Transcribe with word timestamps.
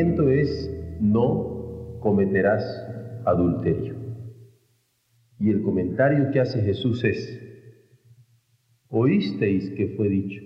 Es 0.00 0.70
no 1.00 1.98
cometerás 2.00 2.62
adulterio. 3.24 3.96
Y 5.38 5.50
el 5.50 5.62
comentario 5.62 6.30
que 6.30 6.40
hace 6.40 6.60
Jesús 6.60 7.02
es, 7.04 7.40
oísteis 8.88 9.70
que 9.70 9.94
fue 9.96 10.08
dicho, 10.08 10.42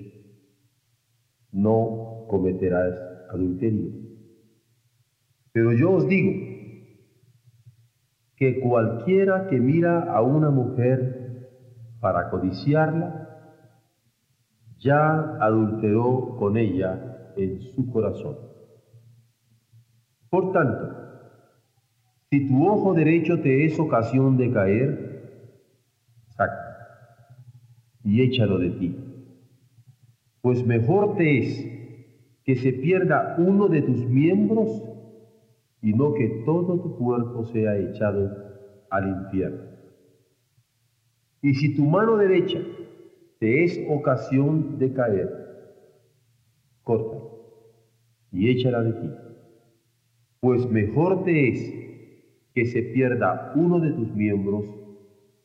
no 1.52 2.26
cometerás 2.28 2.94
adulterio. 3.30 3.90
Pero 5.52 5.72
yo 5.72 5.92
os 5.92 6.08
digo 6.08 6.32
que 8.36 8.60
cualquiera 8.60 9.48
que 9.48 9.58
mira 9.60 10.12
a 10.12 10.22
una 10.22 10.50
mujer 10.50 11.48
para 12.00 12.30
codiciarla, 12.30 13.26
ya 14.78 15.36
adulteró 15.40 16.36
con 16.38 16.56
ella 16.56 17.32
en 17.36 17.60
su 17.60 17.90
corazón. 17.90 18.49
Por 20.30 20.52
tanto, 20.52 20.96
si 22.30 22.46
tu 22.46 22.68
ojo 22.68 22.94
derecho 22.94 23.40
te 23.40 23.64
es 23.66 23.78
ocasión 23.80 24.36
de 24.36 24.52
caer, 24.52 25.20
saca 26.36 26.70
y 28.04 28.22
échalo 28.22 28.58
de 28.58 28.70
ti. 28.70 28.96
Pues 30.40 30.64
mejor 30.64 31.16
te 31.16 31.38
es 31.38 31.66
que 32.44 32.56
se 32.56 32.72
pierda 32.72 33.34
uno 33.38 33.68
de 33.68 33.82
tus 33.82 34.06
miembros 34.06 34.68
y 35.82 35.92
no 35.92 36.14
que 36.14 36.42
todo 36.46 36.78
tu 36.80 36.96
cuerpo 36.96 37.44
sea 37.46 37.76
echado 37.76 38.30
al 38.88 39.08
infierno. 39.08 39.64
Y 41.42 41.54
si 41.54 41.74
tu 41.74 41.84
mano 41.84 42.16
derecha 42.16 42.60
te 43.38 43.64
es 43.64 43.80
ocasión 43.88 44.78
de 44.78 44.92
caer, 44.92 45.28
corta 46.84 47.16
y 48.30 48.50
échala 48.50 48.82
de 48.82 48.92
ti. 48.92 49.29
Pues 50.40 50.66
mejor 50.70 51.24
te 51.24 51.48
es 51.48 51.80
que 52.54 52.66
se 52.66 52.82
pierda 52.82 53.52
uno 53.54 53.78
de 53.78 53.90
tus 53.92 54.14
miembros 54.14 54.64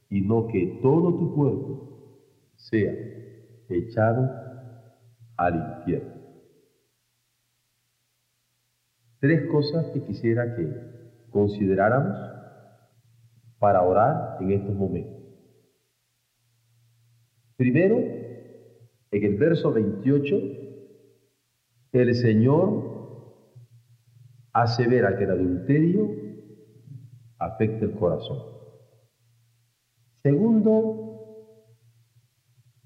y 0.10 0.22
no 0.22 0.48
que 0.48 0.80
todo 0.82 1.14
tu 1.14 1.36
cuerpo 1.36 1.86
sea 2.56 2.94
echado 3.70 4.30
al 5.36 5.78
infierno. 5.80 6.14
Tres 9.20 9.50
cosas 9.52 9.88
que 9.88 10.02
quisiera 10.06 10.56
que 10.56 10.68
consideráramos 11.30 12.18
para 13.60 13.82
orar 13.82 14.38
en 14.40 14.52
estos 14.52 14.76
momentos. 14.76 15.24
Primero, 17.58 17.98
en 19.12 19.24
el 19.24 19.36
verso 19.36 19.72
28, 19.72 20.42
el 21.94 22.16
Señor 22.16 22.95
asevera 24.56 25.18
que 25.18 25.26
el 25.26 25.32
adulterio 25.32 26.10
afecta 27.40 27.84
el 27.84 27.92
corazón. 27.92 28.40
Segundo, 30.24 31.76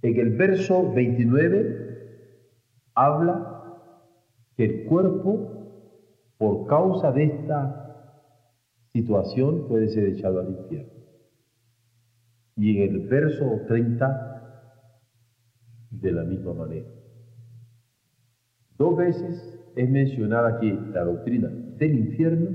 en 0.02 0.20
el 0.20 0.36
verso 0.36 0.92
29 0.92 2.88
habla 2.96 3.78
que 4.58 4.66
el 4.66 4.86
cuerpo, 4.86 6.34
por 6.40 6.66
causa 6.66 7.12
de 7.12 7.26
esta 7.26 8.26
situación, 8.92 9.68
puede 9.68 9.90
ser 9.90 10.08
echado 10.08 10.40
al 10.40 10.50
infierno. 10.50 10.92
Y 12.56 12.82
en 12.82 12.96
el 12.96 13.08
verso 13.08 13.62
30, 13.68 14.26
de 15.92 16.12
la 16.12 16.24
misma 16.24 16.54
manera. 16.56 16.90
Dos 18.76 18.98
veces 18.98 19.59
es 19.80 19.90
mencionada 19.90 20.58
aquí 20.58 20.78
la 20.94 21.06
doctrina 21.06 21.48
del 21.78 21.96
infierno, 21.96 22.50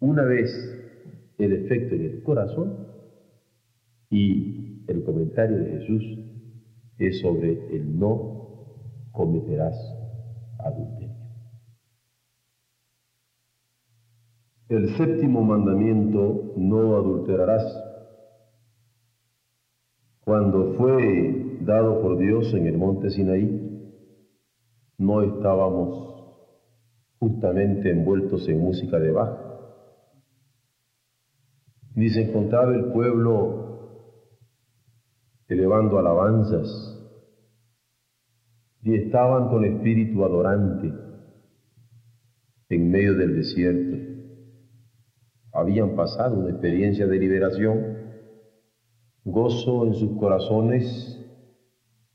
una 0.00 0.24
vez 0.24 0.50
el 1.38 1.52
efecto 1.52 1.94
en 1.94 2.02
el 2.02 2.22
corazón 2.24 2.88
y 4.10 4.82
el 4.88 5.04
comentario 5.04 5.56
de 5.56 5.66
Jesús 5.78 6.02
es 6.98 7.20
sobre 7.20 7.76
el 7.76 7.96
no 7.96 8.48
cometerás 9.12 9.76
adulterio. 10.58 11.14
El 14.68 14.96
séptimo 14.96 15.44
mandamiento, 15.44 16.54
no 16.56 16.96
adulterarás. 16.96 17.64
Cuando 20.24 20.74
fue 20.76 21.58
dado 21.60 22.00
por 22.02 22.18
Dios 22.18 22.52
en 22.52 22.66
el 22.66 22.78
monte 22.78 23.10
Sinaí, 23.10 23.63
no 24.98 25.22
estábamos 25.22 26.14
justamente 27.18 27.90
envueltos 27.90 28.48
en 28.48 28.60
música 28.60 28.98
de 28.98 29.10
Bach, 29.10 29.38
ni 31.94 32.10
se 32.10 32.22
encontraba 32.22 32.74
el 32.74 32.92
pueblo 32.92 33.64
elevando 35.48 35.98
alabanzas, 35.98 36.68
ni 38.82 38.96
estaban 38.96 39.48
con 39.48 39.64
espíritu 39.64 40.24
adorante 40.24 40.92
en 42.68 42.90
medio 42.90 43.14
del 43.14 43.36
desierto. 43.36 43.96
Habían 45.52 45.94
pasado 45.94 46.36
una 46.36 46.50
experiencia 46.50 47.06
de 47.06 47.18
liberación, 47.18 47.96
gozo 49.24 49.86
en 49.86 49.94
sus 49.94 50.18
corazones 50.18 51.20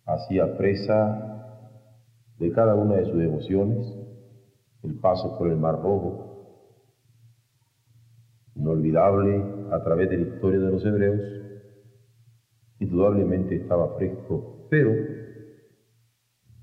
hacía 0.05 0.57
presa 0.57 1.28
de 2.39 2.51
cada 2.51 2.75
una 2.75 2.95
de 2.95 3.05
sus 3.05 3.21
emociones, 3.21 3.93
el 4.83 4.95
paso 4.95 5.37
por 5.37 5.49
el 5.49 5.57
Mar 5.57 5.75
Rojo, 5.75 6.29
inolvidable 8.55 9.43
a 9.71 9.83
través 9.83 10.09
de 10.09 10.17
la 10.17 10.27
historia 10.27 10.59
de 10.59 10.71
los 10.71 10.85
hebreos, 10.85 11.19
indudablemente 12.79 13.55
estaba 13.55 13.95
fresco, 13.95 14.67
pero 14.69 14.91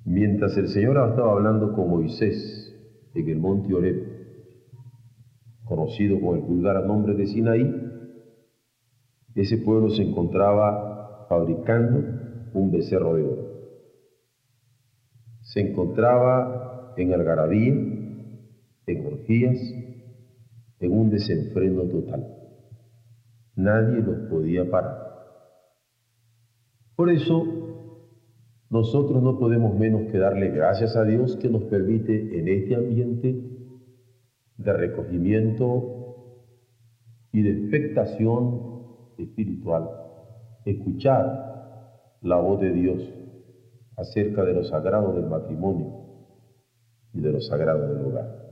mientras 0.04 0.56
el 0.56 0.68
Señor 0.68 0.96
estaba 1.08 1.32
hablando 1.32 1.74
con 1.74 1.90
Moisés 1.90 2.74
en 3.14 3.28
el 3.28 3.38
monte 3.38 3.74
Oreb, 3.74 4.16
conocido 5.64 6.20
con 6.20 6.36
el 6.36 6.42
vulgar 6.42 6.84
nombre 6.86 7.14
de 7.14 7.26
Sinaí, 7.26 7.86
ese 9.34 9.58
pueblo 9.58 9.90
se 9.90 10.02
encontraba 10.02 11.26
fabricando 11.28 12.02
un 12.54 12.70
becerro 12.70 13.14
de 13.14 13.22
oro. 13.24 13.35
Se 15.56 15.62
encontraba 15.62 16.92
en 16.98 17.14
algarabía, 17.14 17.72
en 17.72 19.06
orgías, 19.06 19.58
en 20.80 20.92
un 20.92 21.08
desenfreno 21.08 21.84
total. 21.84 22.26
Nadie 23.54 24.02
los 24.02 24.28
podía 24.28 24.70
parar. 24.70 24.98
Por 26.94 27.08
eso, 27.08 27.46
nosotros 28.68 29.22
no 29.22 29.38
podemos 29.38 29.74
menos 29.78 30.12
que 30.12 30.18
darle 30.18 30.50
gracias 30.50 30.94
a 30.94 31.04
Dios 31.04 31.36
que 31.36 31.48
nos 31.48 31.62
permite 31.64 32.38
en 32.38 32.48
este 32.48 32.74
ambiente 32.74 33.40
de 34.58 34.72
recogimiento 34.74 36.52
y 37.32 37.40
de 37.40 37.52
expectación 37.52 38.60
espiritual 39.16 39.88
escuchar 40.66 42.18
la 42.20 42.36
voz 42.36 42.60
de 42.60 42.72
Dios 42.72 43.25
acerca 43.96 44.44
de 44.44 44.54
lo 44.54 44.64
sagrado 44.64 45.14
del 45.14 45.26
matrimonio 45.26 46.06
y 47.12 47.20
de 47.20 47.32
lo 47.32 47.40
sagrado 47.40 47.94
del 47.94 48.04
hogar. 48.04 48.46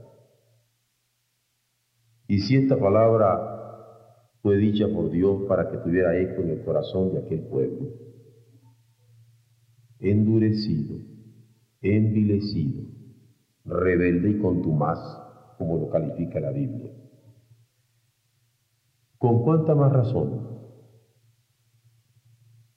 Y 2.27 2.39
si 2.39 2.55
esta 2.55 2.79
palabra 2.79 3.55
fue 4.41 4.57
dicha 4.57 4.87
por 4.87 5.09
Dios 5.11 5.43
para 5.47 5.69
que 5.69 5.77
tuviera 5.77 6.17
eco 6.17 6.41
en 6.41 6.49
el 6.51 6.63
corazón 6.63 7.13
de 7.13 7.19
aquel 7.19 7.41
pueblo, 7.41 7.87
endurecido, 9.99 10.97
envilecido, 11.81 12.83
rebelde 13.63 14.31
y 14.31 14.39
contumaz, 14.39 14.99
como 15.57 15.77
lo 15.77 15.89
califica 15.89 16.39
la 16.39 16.51
Biblia. 16.51 16.91
¿Con 19.17 19.43
cuánta 19.43 19.73
más 19.73 19.91
razón 19.91 20.54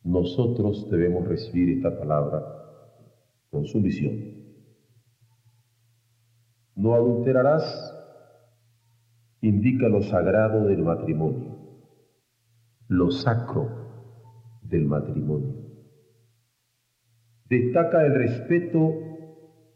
nosotros 0.05 0.89
debemos 0.91 1.27
recibir 1.27 1.77
esta 1.77 1.99
palabra 1.99 2.43
con 3.51 3.67
sumisión 3.67 4.39
No 6.79 6.95
adulterarás 6.95 7.65
indica 9.41 9.89
lo 9.89 10.01
sagrado 10.03 10.65
del 10.67 10.83
matrimonio, 10.83 11.57
lo 12.87 13.11
sacro 13.11 13.69
del 14.63 14.87
matrimonio. 14.87 15.55
Destaca 17.47 18.07
el 18.07 18.15
respeto 18.15 18.95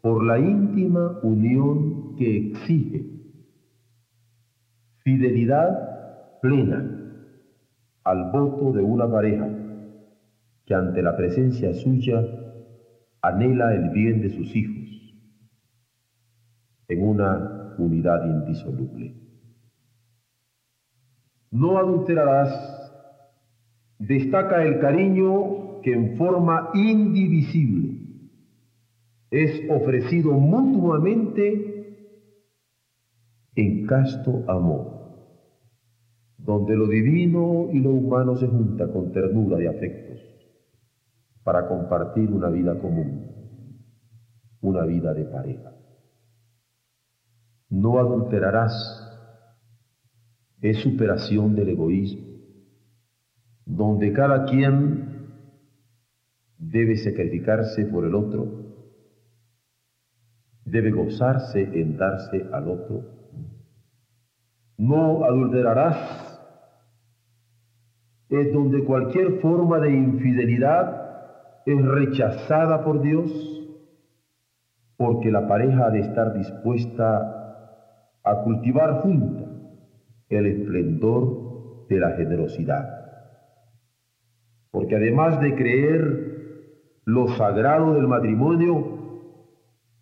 por 0.01 0.23
la 0.23 0.39
íntima 0.39 1.19
unión 1.23 2.15
que 2.15 2.37
exige 2.37 3.05
fidelidad 4.99 6.39
plena 6.41 6.99
al 8.05 8.31
voto 8.31 8.71
de 8.71 8.81
una 8.81 9.11
pareja 9.11 9.49
que 10.65 10.73
ante 10.73 11.01
la 11.01 11.15
presencia 11.15 11.73
suya 11.73 12.23
anhela 13.21 13.73
el 13.73 13.89
bien 13.89 14.21
de 14.21 14.29
sus 14.29 14.55
hijos 14.55 14.83
en 16.87 17.07
una 17.07 17.75
unidad 17.77 18.25
indisoluble. 18.25 19.15
No 21.51 21.77
adulterarás 21.77 22.81
destaca 23.99 24.65
el 24.65 24.79
cariño 24.79 25.81
que 25.81 25.93
en 25.93 26.17
forma 26.17 26.71
indivisible 26.73 27.99
es 29.31 29.69
ofrecido 29.69 30.33
mutuamente 30.33 31.71
en 33.55 33.85
casto 33.85 34.43
amor, 34.47 34.87
donde 36.37 36.75
lo 36.75 36.87
divino 36.87 37.69
y 37.71 37.79
lo 37.79 37.91
humano 37.91 38.35
se 38.35 38.47
junta 38.47 38.91
con 38.91 39.11
ternura 39.11 39.57
de 39.57 39.67
afectos 39.67 40.32
para 41.43 41.67
compartir 41.67 42.31
una 42.31 42.49
vida 42.49 42.77
común, 42.79 43.27
una 44.61 44.85
vida 44.85 45.13
de 45.13 45.25
pareja. 45.25 45.73
No 47.69 47.99
adulterarás 47.99 49.03
es 50.61 50.77
superación 50.77 51.55
del 51.55 51.69
egoísmo, 51.69 52.23
donde 53.65 54.13
cada 54.13 54.45
quien 54.45 55.27
debe 56.57 56.95
sacrificarse 56.95 57.85
por 57.85 58.05
el 58.05 58.15
otro, 58.15 58.63
debe 60.63 60.91
gozarse 60.91 61.61
en 61.61 61.97
darse 61.97 62.47
al 62.53 62.69
otro. 62.69 63.03
No 64.77 65.25
adulterarás 65.25 66.39
es 68.29 68.53
donde 68.53 68.83
cualquier 68.85 69.41
forma 69.41 69.79
de 69.79 69.91
infidelidad 69.91 71.02
es 71.65 71.85
rechazada 71.85 72.83
por 72.83 73.01
Dios, 73.01 73.31
porque 74.97 75.31
la 75.31 75.47
pareja 75.47 75.87
ha 75.87 75.89
de 75.91 76.01
estar 76.01 76.33
dispuesta 76.33 77.43
a 78.23 78.43
cultivar 78.43 79.01
junta 79.01 79.43
el 80.29 80.45
esplendor 80.45 81.87
de 81.87 81.99
la 81.99 82.11
generosidad. 82.11 83.03
Porque 84.71 84.95
además 84.95 85.39
de 85.39 85.55
creer 85.55 86.33
lo 87.05 87.27
sagrado 87.29 87.93
del 87.93 88.07
matrimonio, 88.07 88.93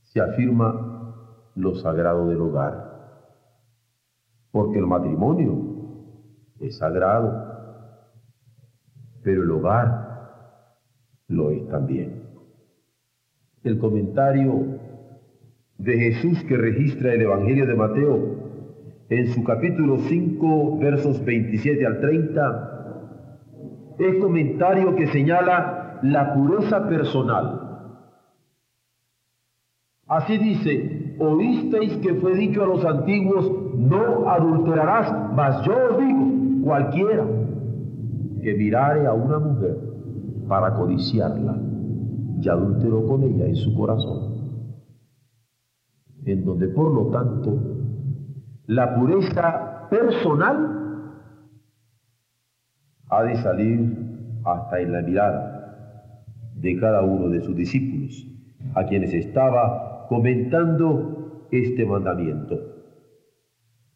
se 0.04 0.22
afirma 0.22 1.52
lo 1.56 1.76
sagrado 1.76 2.28
del 2.28 2.42
hogar. 2.42 2.92
Porque 4.52 4.80
el 4.80 4.88
matrimonio 4.88 5.72
es 6.60 6.78
sagrado, 6.78 7.48
pero 9.24 9.44
el 9.44 9.52
hogar 9.52 10.11
lo 11.32 11.52
es 11.52 11.68
también. 11.70 12.24
El 13.64 13.80
comentario 13.80 14.80
de 15.78 15.98
Jesús 15.98 16.44
que 16.44 16.58
registra 16.58 17.14
el 17.14 17.22
Evangelio 17.22 17.66
de 17.66 17.76
Mateo 17.76 18.42
en 19.10 19.28
su 19.28 19.44
capítulo 19.44 19.98
5, 19.98 20.78
versos 20.80 21.24
27 21.24 21.86
al 21.86 22.00
30, 22.00 23.96
es 24.00 24.16
comentario 24.18 24.96
que 24.96 25.08
señala 25.08 26.00
la 26.02 26.34
pureza 26.34 26.88
personal. 26.88 27.60
Así 30.08 30.38
dice, 30.38 31.16
oísteis 31.20 31.98
que 31.98 32.16
fue 32.16 32.36
dicho 32.36 32.64
a 32.64 32.68
los 32.68 32.84
antiguos, 32.86 33.52
no 33.78 34.30
adulterarás, 34.30 35.14
mas 35.36 35.64
yo 35.66 35.74
os 35.92 36.00
digo, 36.00 36.64
cualquiera 36.64 37.26
que 38.42 38.54
mirare 38.56 39.06
a 39.06 39.14
una 39.14 39.40
mujer 39.40 39.91
para 40.52 40.74
codiciarla, 40.74 41.56
ya 42.40 42.52
adulteró 42.52 43.08
con 43.08 43.24
ella 43.24 43.46
en 43.46 43.56
su 43.56 43.74
corazón, 43.74 44.76
en 46.26 46.44
donde 46.44 46.68
por 46.68 46.94
lo 46.94 47.10
tanto 47.10 47.58
la 48.66 48.94
pureza 48.94 49.88
personal 49.90 51.14
ha 53.08 53.24
de 53.24 53.36
salir 53.38 54.42
hasta 54.44 54.82
en 54.82 54.92
la 54.92 55.02
mirada 55.02 56.26
de 56.56 56.78
cada 56.82 57.02
uno 57.02 57.30
de 57.30 57.40
sus 57.44 57.56
discípulos, 57.56 58.28
a 58.76 58.84
quienes 58.88 59.14
estaba 59.14 60.06
comentando 60.10 61.48
este 61.50 61.86
mandamiento. 61.86 62.60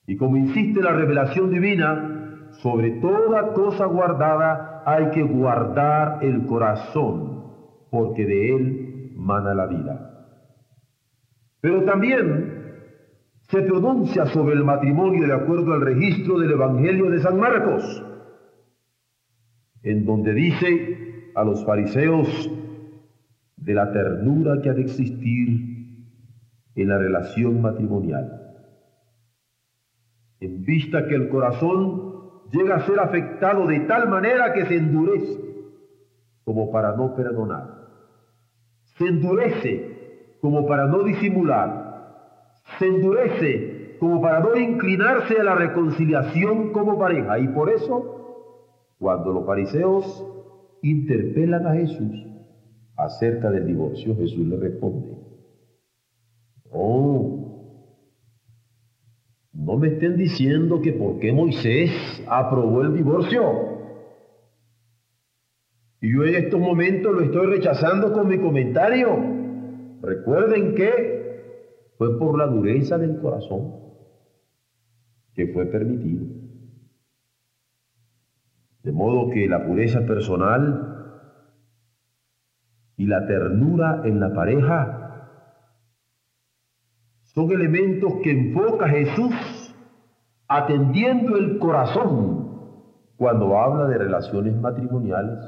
Y 0.07 0.15
como 0.15 0.37
insiste 0.37 0.81
la 0.81 0.93
revelación 0.93 1.51
divina, 1.51 2.47
sobre 2.61 2.91
toda 3.01 3.51
cosa 3.51 3.87
guardada 3.87 4.74
hay 4.85 5.09
que 5.09 5.23
guardar 5.23 6.23
el 6.23 6.45
corazón, 6.45 7.43
porque 7.89 8.25
de 8.25 8.55
él 8.55 9.11
mana 9.15 9.55
la 9.55 9.65
vida. 9.65 10.11
Pero 11.59 11.83
también 11.83 12.55
se 13.49 13.61
pronuncia 13.63 14.27
sobre 14.27 14.55
el 14.55 14.63
matrimonio 14.63 15.25
de 15.27 15.33
acuerdo 15.33 15.73
al 15.73 15.81
registro 15.81 16.39
del 16.39 16.51
Evangelio 16.51 17.09
de 17.09 17.19
San 17.19 17.39
Marcos, 17.39 18.03
en 19.81 20.05
donde 20.05 20.33
dice 20.33 21.31
a 21.35 21.43
los 21.43 21.65
fariseos 21.65 22.51
de 23.57 23.73
la 23.73 23.91
ternura 23.91 24.61
que 24.61 24.69
ha 24.69 24.73
de 24.73 24.81
existir 24.81 25.75
en 26.75 26.87
la 26.87 26.97
relación 26.99 27.61
matrimonial. 27.61 28.41
En 30.39 30.63
vista 30.63 31.07
que 31.07 31.15
el 31.15 31.29
corazón 31.29 32.14
llega 32.55 32.75
a 32.75 32.85
ser 32.85 32.99
afectado 32.99 33.67
de 33.67 33.81
tal 33.81 34.09
manera 34.09 34.53
que 34.53 34.65
se 34.65 34.77
endurece 34.77 35.39
como 36.43 36.71
para 36.71 36.95
no 36.95 37.15
perdonar. 37.15 37.85
Se 38.97 39.07
endurece 39.07 40.37
como 40.41 40.65
para 40.67 40.85
no 40.85 41.03
disimular 41.03 41.85
se 42.79 42.87
endurece 42.87 43.97
como 43.99 44.21
para 44.21 44.39
no 44.39 44.55
inclinarse 44.57 45.39
a 45.39 45.43
la 45.43 45.55
reconciliación 45.55 46.71
como 46.71 46.99
pareja. 46.99 47.39
Y 47.39 47.47
por 47.49 47.69
eso, 47.69 48.95
cuando 48.99 49.31
los 49.31 49.45
fariseos 49.45 50.25
interpelan 50.81 51.65
a 51.65 51.73
Jesús 51.73 52.25
acerca 52.97 53.49
del 53.49 53.67
divorcio, 53.67 54.15
Jesús 54.15 54.45
le 54.45 54.57
responde, 54.57 55.17
oh, 56.71 57.44
no 59.55 59.77
me 59.77 59.87
estén 59.87 60.17
diciendo 60.17 60.81
que 60.81 60.91
por 60.93 61.19
qué 61.19 61.31
Moisés 61.31 61.91
aprobó 62.27 62.81
el 62.81 62.93
divorcio. 62.93 63.41
Y 66.01 66.13
yo 66.13 66.23
en 66.25 66.35
estos 66.35 66.59
momentos 66.59 67.13
lo 67.13 67.21
estoy 67.21 67.47
rechazando 67.47 68.11
con 68.13 68.27
mi 68.27 68.37
comentario. 68.37 69.17
Recuerden 70.01 70.75
que 70.75 71.91
fue 71.97 72.19
por 72.19 72.37
la 72.37 72.47
dureza 72.47 72.97
del 72.97 73.17
corazón 73.19 73.73
que 75.33 75.47
fue 75.47 75.65
permitido. 75.65 76.25
De 78.83 78.91
modo 78.91 79.31
que 79.31 79.47
la 79.47 79.65
pureza 79.65 80.05
personal 80.05 80.91
y 82.97 83.07
la 83.07 83.25
ternura 83.25 84.01
en 84.05 84.19
la 84.19 84.33
pareja 84.33 84.94
son 87.35 87.51
elementos 87.51 88.13
que 88.23 88.31
enfoca 88.31 88.87
Jesús 88.87 89.75
atendiendo 90.47 91.35
el 91.35 91.59
corazón 91.59 92.45
cuando 93.17 93.59
habla 93.59 93.87
de 93.87 93.97
relaciones 93.97 94.55
matrimoniales. 94.55 95.39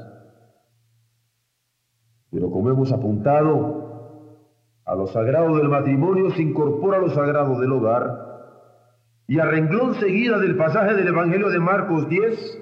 Pero 2.30 2.50
como 2.50 2.68
hemos 2.68 2.92
apuntado, 2.92 3.88
a 4.84 4.94
lo 4.94 5.06
sagrado 5.06 5.56
del 5.56 5.68
matrimonio 5.68 6.30
se 6.32 6.42
incorpora 6.42 6.98
lo 6.98 7.08
sagrado 7.08 7.58
del 7.58 7.72
hogar. 7.72 8.26
Y 9.26 9.38
a 9.38 9.46
renglón 9.46 9.94
seguida 9.94 10.38
del 10.38 10.56
pasaje 10.56 10.94
del 10.94 11.08
Evangelio 11.08 11.48
de 11.48 11.58
Marcos 11.58 12.06
10, 12.08 12.58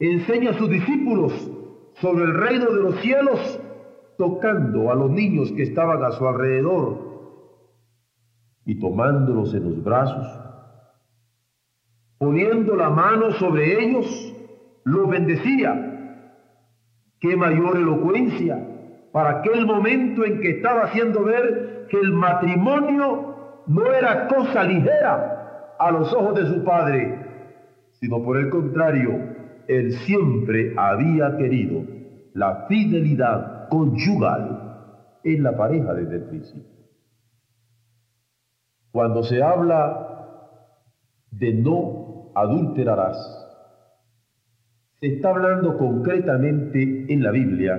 enseña 0.00 0.50
a 0.50 0.58
sus 0.58 0.68
discípulos 0.68 1.32
sobre 2.00 2.24
el 2.24 2.34
reino 2.34 2.72
de 2.72 2.82
los 2.82 3.00
cielos, 3.02 3.60
tocando 4.18 4.90
a 4.90 4.96
los 4.96 5.10
niños 5.10 5.52
que 5.52 5.62
estaban 5.62 6.02
a 6.02 6.10
su 6.12 6.26
alrededor 6.26 7.05
y 8.66 8.78
tomándolos 8.78 9.54
en 9.54 9.64
los 9.64 9.82
brazos, 9.82 10.26
poniendo 12.18 12.76
la 12.76 12.90
mano 12.90 13.30
sobre 13.32 13.82
ellos, 13.82 14.06
los 14.84 15.08
bendecía. 15.08 16.34
¡Qué 17.18 17.34
mayor 17.34 17.78
elocuencia! 17.78 18.74
para 19.16 19.38
aquel 19.38 19.64
momento 19.64 20.26
en 20.26 20.40
que 20.40 20.50
estaba 20.50 20.82
haciendo 20.82 21.24
ver 21.24 21.86
que 21.88 21.98
el 21.98 22.12
matrimonio 22.12 23.62
no 23.66 23.86
era 23.90 24.28
cosa 24.28 24.62
ligera 24.62 25.72
a 25.78 25.90
los 25.90 26.12
ojos 26.12 26.34
de 26.34 26.44
su 26.44 26.62
padre, 26.62 27.18
sino 27.92 28.22
por 28.22 28.36
el 28.36 28.50
contrario, 28.50 29.18
él 29.68 29.92
siempre 30.04 30.74
había 30.76 31.34
querido 31.38 31.82
la 32.34 32.66
fidelidad 32.68 33.70
conyugal 33.70 35.20
en 35.24 35.42
la 35.42 35.56
pareja 35.56 35.94
desde 35.94 36.16
el 36.16 36.24
principio. 36.24 36.75
Cuando 38.96 39.22
se 39.24 39.42
habla 39.42 40.40
de 41.30 41.52
no 41.52 42.30
adulterarás, 42.34 43.18
se 44.98 45.08
está 45.08 45.28
hablando 45.28 45.76
concretamente 45.76 47.04
en 47.12 47.22
la 47.22 47.30
Biblia 47.30 47.76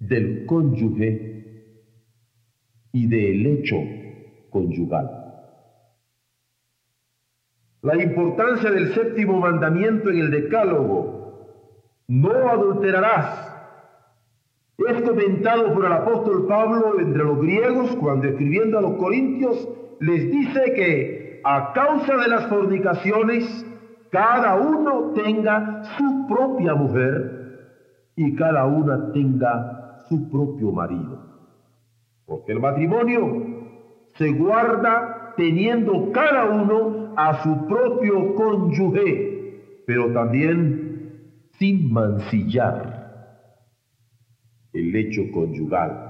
del 0.00 0.46
cónyuge 0.46 1.84
y 2.90 3.06
del 3.06 3.46
hecho 3.46 3.76
conyugal. 4.50 5.08
La 7.82 8.02
importancia 8.02 8.68
del 8.68 8.92
séptimo 8.92 9.38
mandamiento 9.38 10.10
en 10.10 10.18
el 10.18 10.32
decálogo, 10.32 11.86
no 12.08 12.32
adulterarás, 12.48 13.48
es 14.88 15.02
comentado 15.02 15.72
por 15.72 15.86
el 15.86 15.92
apóstol 15.92 16.48
Pablo 16.48 16.98
entre 16.98 17.22
los 17.22 17.40
griegos 17.40 17.94
cuando 17.94 18.26
escribiendo 18.26 18.76
a 18.76 18.82
los 18.82 18.94
corintios 18.94 19.68
les 20.00 20.30
dice 20.30 20.72
que 20.74 21.40
a 21.44 21.72
causa 21.72 22.16
de 22.16 22.28
las 22.28 22.46
fornicaciones 22.46 23.66
cada 24.10 24.56
uno 24.56 25.12
tenga 25.14 25.84
su 25.96 26.26
propia 26.26 26.74
mujer 26.74 27.40
y 28.16 28.34
cada 28.34 28.66
una 28.66 29.12
tenga 29.12 29.98
su 30.08 30.30
propio 30.30 30.72
marido. 30.72 31.18
Porque 32.26 32.52
el 32.52 32.60
matrimonio 32.60 33.46
se 34.16 34.30
guarda 34.32 35.34
teniendo 35.36 36.10
cada 36.12 36.46
uno 36.46 37.14
a 37.16 37.42
su 37.42 37.66
propio 37.66 38.34
cónyuge, 38.34 39.82
pero 39.86 40.12
también 40.12 41.46
sin 41.58 41.92
mancillar 41.92 43.00
el 44.72 44.94
hecho 44.94 45.22
conyugal. 45.32 46.09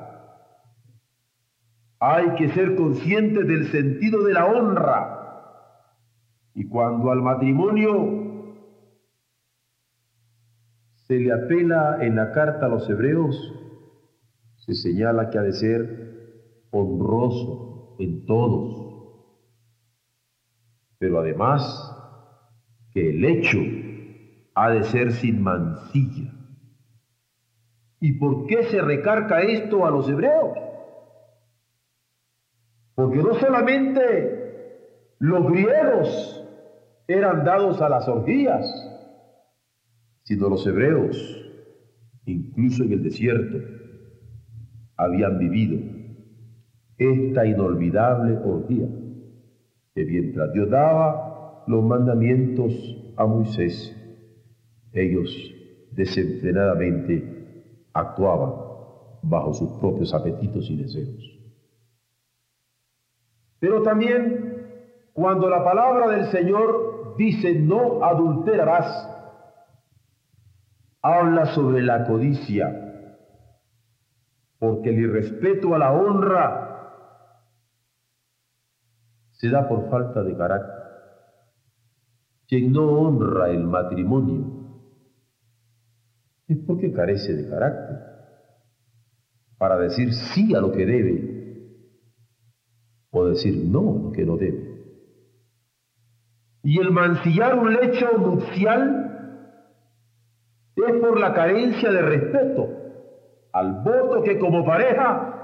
Hay 2.00 2.35
que 2.37 2.49
ser 2.50 2.76
consciente 2.76 3.45
del 3.45 3.71
sentido 3.71 4.25
de 4.25 4.33
la 4.33 4.47
honra. 4.47 5.19
Y 6.54 6.66
cuando 6.66 7.11
al 7.11 7.21
matrimonio 7.21 8.30
se 11.07 11.16
le 11.16 11.30
apela 11.30 11.99
en 12.00 12.16
la 12.16 12.33
carta 12.33 12.66
a 12.66 12.69
los 12.71 12.88
hebreos, 12.88 13.37
se 14.57 14.75
señala 14.75 15.28
que 15.28 15.38
ha 15.38 15.42
de 15.42 15.52
ser 15.52 16.69
honroso 16.71 17.97
en 17.99 18.25
todos, 18.25 18.80
pero 20.99 21.19
además 21.19 21.62
que 22.92 23.11
el 23.11 23.25
hecho 23.25 23.59
ha 24.54 24.71
de 24.71 24.85
ser 24.85 25.12
sin 25.12 25.42
mancilla. 25.42 26.33
¿Y 28.00 28.12
por 28.12 28.47
qué 28.47 28.64
se 28.64 28.80
recarga 28.80 29.42
esto 29.42 29.85
a 29.85 29.90
los 29.90 30.09
hebreos? 30.09 30.69
Porque 33.00 33.23
no 33.23 33.33
solamente 33.33 35.14
los 35.21 35.50
griegos 35.50 36.47
eran 37.09 37.47
dados 37.47 37.80
a 37.80 37.88
las 37.88 38.07
orgías, 38.07 38.66
sino 40.25 40.50
los 40.50 40.66
hebreos, 40.66 41.16
incluso 42.26 42.85
en 42.85 42.92
el 42.92 43.02
desierto, 43.02 43.57
habían 44.99 45.38
vivido 45.38 45.78
esta 46.99 47.47
inolvidable 47.47 48.37
orgía, 48.45 48.88
que 49.95 50.04
mientras 50.04 50.52
Dios 50.52 50.69
daba 50.69 51.64
los 51.66 51.83
mandamientos 51.83 53.14
a 53.16 53.25
Moisés, 53.25 53.97
ellos 54.92 55.35
desenfrenadamente 55.92 57.87
actuaban 57.95 58.52
bajo 59.23 59.54
sus 59.54 59.71
propios 59.80 60.12
apetitos 60.12 60.69
y 60.69 60.76
deseos. 60.76 61.39
Pero 63.61 63.83
también 63.83 64.50
cuando 65.12 65.49
la 65.49 65.62
palabra 65.62 66.09
del 66.09 66.31
Señor 66.31 67.14
dice 67.17 67.55
no 67.55 68.02
adulterarás, 68.02 69.09
habla 71.02 71.55
sobre 71.55 71.83
la 71.83 72.07
codicia 72.07 72.87
porque 74.59 74.90
el 74.90 74.99
irrespeto 74.99 75.75
a 75.75 75.79
la 75.79 75.93
honra 75.93 76.67
se 79.33 79.49
da 79.49 79.67
por 79.69 79.88
falta 79.88 80.23
de 80.23 80.37
carácter. 80.37 80.81
Quien 82.47 82.73
no 82.73 82.85
honra 82.85 83.49
el 83.49 83.64
matrimonio 83.64 84.45
es 86.47 86.59
porque 86.67 86.93
carece 86.93 87.35
de 87.35 87.49
carácter 87.49 87.99
para 89.57 89.79
decir 89.79 90.12
sí 90.12 90.55
a 90.55 90.61
lo 90.61 90.73
que 90.73 90.85
debe 90.85 91.39
o 93.11 93.25
decir 93.26 93.64
no 93.64 94.12
que 94.12 94.25
no 94.25 94.37
debe. 94.37 94.71
Y 96.62 96.79
el 96.79 96.90
mancillar 96.90 97.59
un 97.59 97.73
lecho 97.73 98.19
nupcial 98.19 99.07
es 100.76 100.93
por 101.00 101.19
la 101.19 101.35
carencia 101.35 101.90
de 101.90 102.02
respeto 102.02 102.69
al 103.52 103.83
voto 103.83 104.23
que 104.23 104.38
como 104.38 104.64
pareja 104.64 105.37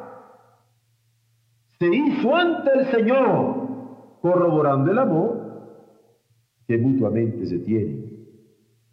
se 1.79 1.95
hizo 1.95 2.35
ante 2.35 2.71
el 2.79 2.87
Señor, 2.87 4.19
corroborando 4.21 4.91
el 4.91 4.99
amor 4.99 5.47
que 6.67 6.79
mutuamente 6.79 7.47
se 7.47 7.59
tiene. 7.59 8.05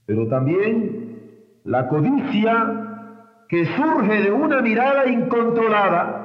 Pero 0.05 0.27
también 0.27 1.61
la 1.63 1.87
codicia 1.87 3.45
que 3.47 3.65
surge 3.65 4.21
de 4.23 4.31
una 4.31 4.61
mirada 4.61 5.07
incontrolada 5.07 6.22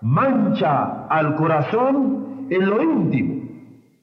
mancha 0.00 1.06
al 1.06 1.34
corazón 1.36 2.46
en 2.50 2.68
lo 2.68 2.82
íntimo, 2.82 3.42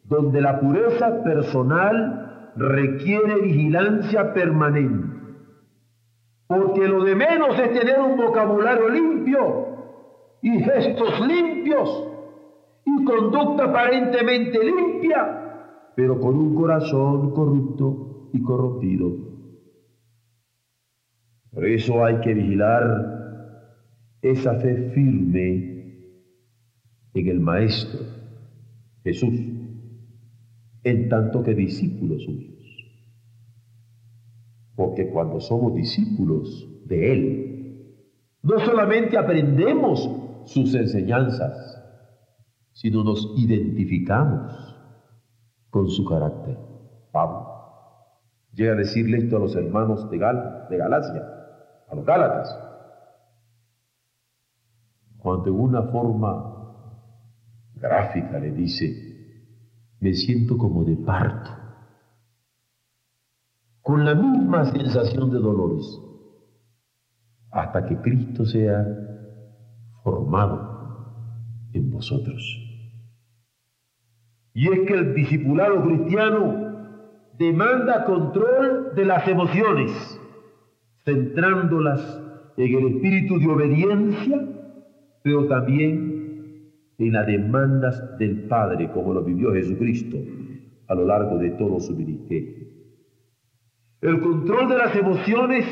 donde 0.04 0.42
la 0.42 0.60
pureza 0.60 1.24
personal 1.24 2.52
requiere 2.56 3.42
vigilancia 3.42 4.34
permanente 4.34 5.16
porque 6.48 6.88
lo 6.88 7.04
de 7.04 7.16
menos 7.16 7.58
es 7.60 7.74
tener 7.74 8.00
un 8.00 8.18
vocabulario 8.18 8.90
limpio 8.90 9.68
y 10.42 10.60
gestos 10.60 11.28
limpios 11.28 12.08
y 12.86 13.04
conducta 13.04 13.66
aparentemente 13.66 14.64
limpia, 14.64 15.92
pero 15.96 16.20
con 16.20 16.36
un 16.36 16.54
corazón 16.54 17.32
corrupto 17.32 18.30
y 18.32 18.42
corrompido. 18.44 19.12
Por 21.52 21.66
eso 21.66 22.06
hay 22.06 22.20
que 22.20 22.34
vigilar 22.34 23.14
esa 24.22 24.56
fe 24.56 24.92
firme 24.94 25.75
en 27.16 27.28
el 27.30 27.40
Maestro 27.40 28.02
Jesús, 29.04 29.40
en 30.84 31.10
tanto 31.10 31.44
que 31.44 31.54
discípulo 31.54 32.20
suyo. 32.20 32.50
Porque 34.76 35.10
cuando 35.10 35.40
somos 35.40 35.74
discípulos 35.74 36.68
de 36.86 37.12
Él, 37.14 37.96
no 38.44 38.60
solamente 38.60 39.18
aprendemos 39.18 40.10
sus 40.46 40.76
enseñanzas, 40.76 41.82
sino 42.74 43.04
nos 43.04 43.34
identificamos 43.38 44.76
con 45.70 45.88
su 45.90 46.04
carácter. 46.06 46.58
Pablo 47.12 47.56
llega 48.54 48.74
a 48.74 48.78
decirle 48.78 49.20
esto 49.20 49.38
a 49.38 49.40
los 49.40 49.56
hermanos 49.56 50.10
de 50.10 50.18
Galacia, 50.18 51.24
a 51.90 51.96
los 51.96 52.06
Gálatas, 52.06 52.60
cuando 55.18 55.50
en 55.50 55.60
una 55.60 55.84
forma 55.84 56.55
gráfica 57.76 58.40
le 58.40 58.52
dice, 58.52 59.98
me 60.00 60.14
siento 60.14 60.58
como 60.58 60.84
de 60.84 60.96
parto 60.98 61.66
con 63.86 64.04
la 64.04 64.16
misma 64.16 64.66
sensación 64.66 65.30
de 65.30 65.38
dolores, 65.38 65.86
hasta 67.52 67.86
que 67.86 68.02
Cristo 68.02 68.44
sea 68.44 68.84
formado 70.04 71.70
en 71.72 71.92
vosotros. 71.92 72.42
Y 74.56 74.70
es 74.70 74.88
que 74.88 74.94
el 74.94 75.14
discipulado 75.14 75.84
cristiano 75.84 76.66
demanda 77.38 78.06
control 78.06 78.96
de 78.96 79.06
las 79.06 79.28
emociones, 79.28 79.92
centrándolas 81.04 82.02
en 82.58 82.78
el 82.78 82.96
espíritu 82.96 83.38
de 83.38 83.48
obediencia, 83.48 84.48
pero 85.22 85.48
también 85.48 86.05
en 86.98 87.14
las 87.14 87.28
demandas 87.28 88.18
del 88.18 88.44
Padre, 88.44 88.90
como 88.92 89.14
lo 89.14 89.24
vivió 89.24 89.54
Jesucristo 89.54 90.18
a 90.88 90.96
lo 90.96 91.06
largo 91.06 91.38
de 91.38 91.52
todo 91.52 91.80
su 91.80 91.96
ministerio. 91.96 92.66
El 94.02 94.22
control 94.22 94.70
de 94.70 94.78
las 94.78 94.96
emociones 94.96 95.66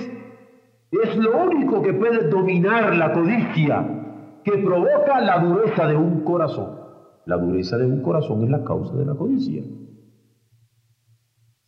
es 0.91 1.17
lo 1.17 1.43
único 1.43 1.81
que 1.81 1.93
puede 1.93 2.29
dominar 2.29 2.95
la 2.95 3.13
codicia 3.13 4.41
que 4.43 4.57
provoca 4.57 5.21
la 5.21 5.39
dureza 5.39 5.87
de 5.87 5.95
un 5.95 6.23
corazón. 6.23 6.79
La 7.25 7.37
dureza 7.37 7.77
de 7.77 7.85
un 7.85 8.01
corazón 8.01 8.43
es 8.43 8.49
la 8.49 8.63
causa 8.63 8.95
de 8.95 9.05
la 9.05 9.15
codicia. 9.15 9.63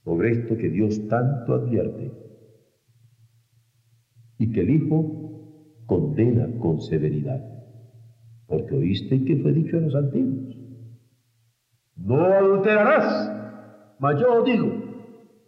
Sobre 0.04 0.32
esto 0.32 0.58
que 0.58 0.70
Dios 0.70 1.08
tanto 1.08 1.54
advierte 1.54 2.12
y 4.38 4.52
que 4.52 4.62
el 4.62 4.70
Hijo 4.70 5.84
condena 5.86 6.48
con 6.60 6.82
severidad. 6.82 7.55
Porque 8.48 8.76
oíste 8.76 9.24
que 9.24 9.38
fue 9.38 9.54
dicho 9.54 9.78
a 9.78 9.82
los 9.82 9.96
antiguos. 9.96 10.56
No 11.96 12.24
adulterarás. 12.24 13.32
Mas 14.00 14.20
yo 14.20 14.44
digo 14.44 14.68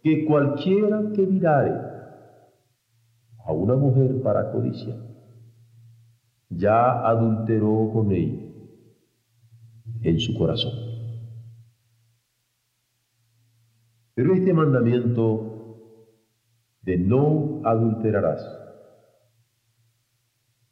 que 0.02 0.24
cualquiera 0.24 1.02
que 1.14 1.26
mirare 1.26 1.74
a 3.44 3.52
una 3.52 3.76
mujer 3.76 4.20
para 4.22 4.50
codicia, 4.50 4.96
ya 6.50 7.06
adulteró 7.06 7.90
con 7.92 8.12
ella 8.12 8.48
en 10.02 10.18
su 10.18 10.36
corazón. 10.36 10.72
Pero 14.14 14.34
este 14.34 14.52
mandamiento 14.52 15.48
de 16.82 16.98
no 16.98 17.60
adulterarás 17.64 18.44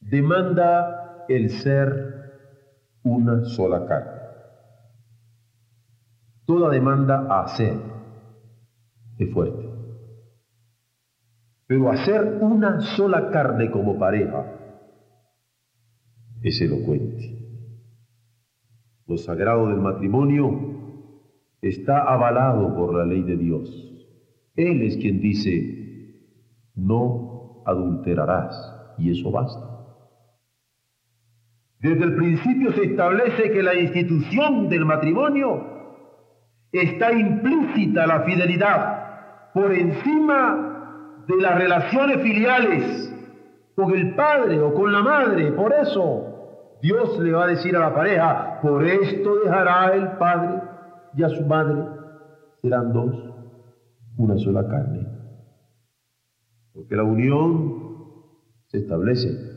demanda 0.00 1.24
el 1.28 1.50
ser 1.50 2.15
una 3.06 3.44
sola 3.44 3.86
carne. 3.86 4.20
Toda 6.44 6.70
demanda 6.70 7.26
a 7.28 7.44
hacer 7.44 7.76
es 9.18 9.32
fuerte. 9.32 9.64
Pero 11.66 11.90
hacer 11.90 12.38
una 12.40 12.80
sola 12.96 13.30
carne 13.30 13.70
como 13.70 13.98
pareja 13.98 14.44
es 16.42 16.60
elocuente. 16.60 17.36
Lo 19.06 19.16
sagrado 19.16 19.68
del 19.68 19.78
matrimonio 19.78 20.50
está 21.62 22.12
avalado 22.12 22.74
por 22.74 22.94
la 22.94 23.04
ley 23.04 23.22
de 23.22 23.36
Dios. 23.36 23.68
Él 24.56 24.82
es 24.82 24.96
quien 24.96 25.20
dice, 25.20 26.72
no 26.74 27.62
adulterarás, 27.66 28.94
y 28.98 29.10
eso 29.10 29.30
basta. 29.30 29.75
Desde 31.80 32.04
el 32.04 32.16
principio 32.16 32.72
se 32.72 32.84
establece 32.84 33.50
que 33.50 33.62
la 33.62 33.74
institución 33.74 34.68
del 34.68 34.84
matrimonio 34.84 35.76
está 36.72 37.12
implícita 37.12 38.06
la 38.06 38.22
fidelidad 38.22 39.52
por 39.52 39.72
encima 39.72 41.24
de 41.26 41.36
las 41.40 41.58
relaciones 41.58 42.22
filiales 42.22 43.12
con 43.74 43.92
el 43.94 44.14
padre 44.14 44.60
o 44.60 44.74
con 44.74 44.92
la 44.92 45.02
madre. 45.02 45.52
Por 45.52 45.72
eso 45.72 46.78
Dios 46.82 47.18
le 47.20 47.32
va 47.32 47.44
a 47.44 47.48
decir 47.48 47.76
a 47.76 47.80
la 47.80 47.94
pareja, 47.94 48.60
por 48.62 48.84
esto 48.84 49.36
dejará 49.44 49.94
el 49.94 50.12
padre 50.18 50.62
y 51.14 51.22
a 51.22 51.28
su 51.28 51.44
madre, 51.46 51.82
serán 52.62 52.92
dos, 52.92 53.14
una 54.18 54.36
sola 54.38 54.66
carne. 54.66 55.06
Porque 56.74 56.94
la 56.94 57.04
unión 57.04 57.86
se 58.66 58.78
establece, 58.78 59.55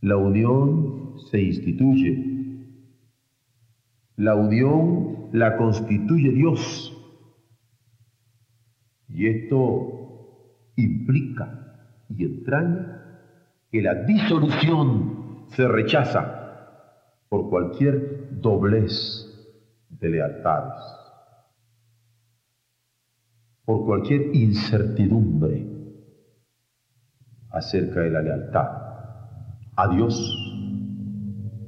la 0.00 0.16
unión 0.16 1.14
se 1.30 1.42
instituye, 1.42 2.38
la 4.16 4.34
unión 4.34 5.28
la 5.32 5.56
constituye 5.56 6.30
Dios. 6.30 6.94
Y 9.08 9.26
esto 9.26 10.72
implica 10.76 12.04
y 12.08 12.24
entraña 12.24 13.20
que 13.70 13.82
la 13.82 13.94
disolución 14.04 15.46
se 15.48 15.66
rechaza 15.66 16.34
por 17.28 17.50
cualquier 17.50 18.40
doblez 18.40 19.26
de 19.88 20.08
lealtades, 20.08 20.82
por 23.64 23.84
cualquier 23.84 24.34
incertidumbre 24.34 25.66
acerca 27.50 28.00
de 28.00 28.10
la 28.10 28.22
lealtad 28.22 28.87
a 29.78 29.86
Dios, 29.86 30.12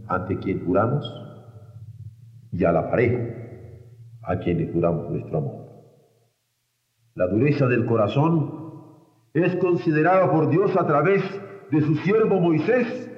ante 0.08 0.36
quien 0.38 0.66
juramos, 0.66 1.06
y 2.50 2.64
a 2.64 2.72
la 2.72 2.90
pareja, 2.90 3.22
a 4.24 4.36
quien 4.40 4.58
le 4.58 4.72
juramos 4.72 5.08
nuestro 5.10 5.38
amor. 5.38 5.60
La 7.14 7.28
dureza 7.28 7.68
del 7.68 7.86
corazón 7.86 8.52
es 9.32 9.54
considerada 9.56 10.28
por 10.32 10.50
Dios 10.50 10.76
a 10.76 10.84
través 10.88 11.22
de 11.70 11.80
su 11.82 11.94
siervo 11.98 12.40
Moisés 12.40 13.08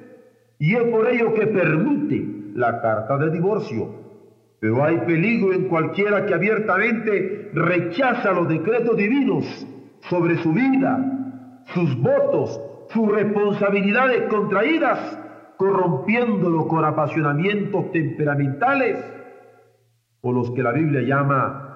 y 0.59 0.75
es 0.75 0.83
por 0.83 1.09
ello 1.09 1.33
que 1.33 1.47
permite 1.47 2.53
la 2.55 2.83
carta 2.83 3.17
de 3.17 3.31
divorcio. 3.31 3.89
Pero 4.61 4.85
hay 4.85 4.99
peligro 4.99 5.55
en 5.55 5.69
cualquiera 5.69 6.27
que 6.27 6.35
abiertamente 6.35 7.51
rechaza 7.55 8.33
los 8.33 8.47
decretos 8.47 8.95
divinos 8.99 9.67
sobre 10.11 10.37
su 10.43 10.53
vida, 10.53 11.63
sus 11.73 11.99
votos, 11.99 12.61
sus 12.93 13.11
responsabilidades 13.11 14.29
contraídas, 14.29 15.19
corrompiéndolo 15.57 16.67
con 16.67 16.85
apasionamientos 16.85 17.91
temperamentales 17.93 18.99
o 20.21 20.33
los 20.33 20.51
que 20.51 20.63
la 20.63 20.73
Biblia 20.73 21.03
llama 21.03 21.69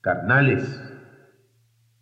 carnales 0.00 0.90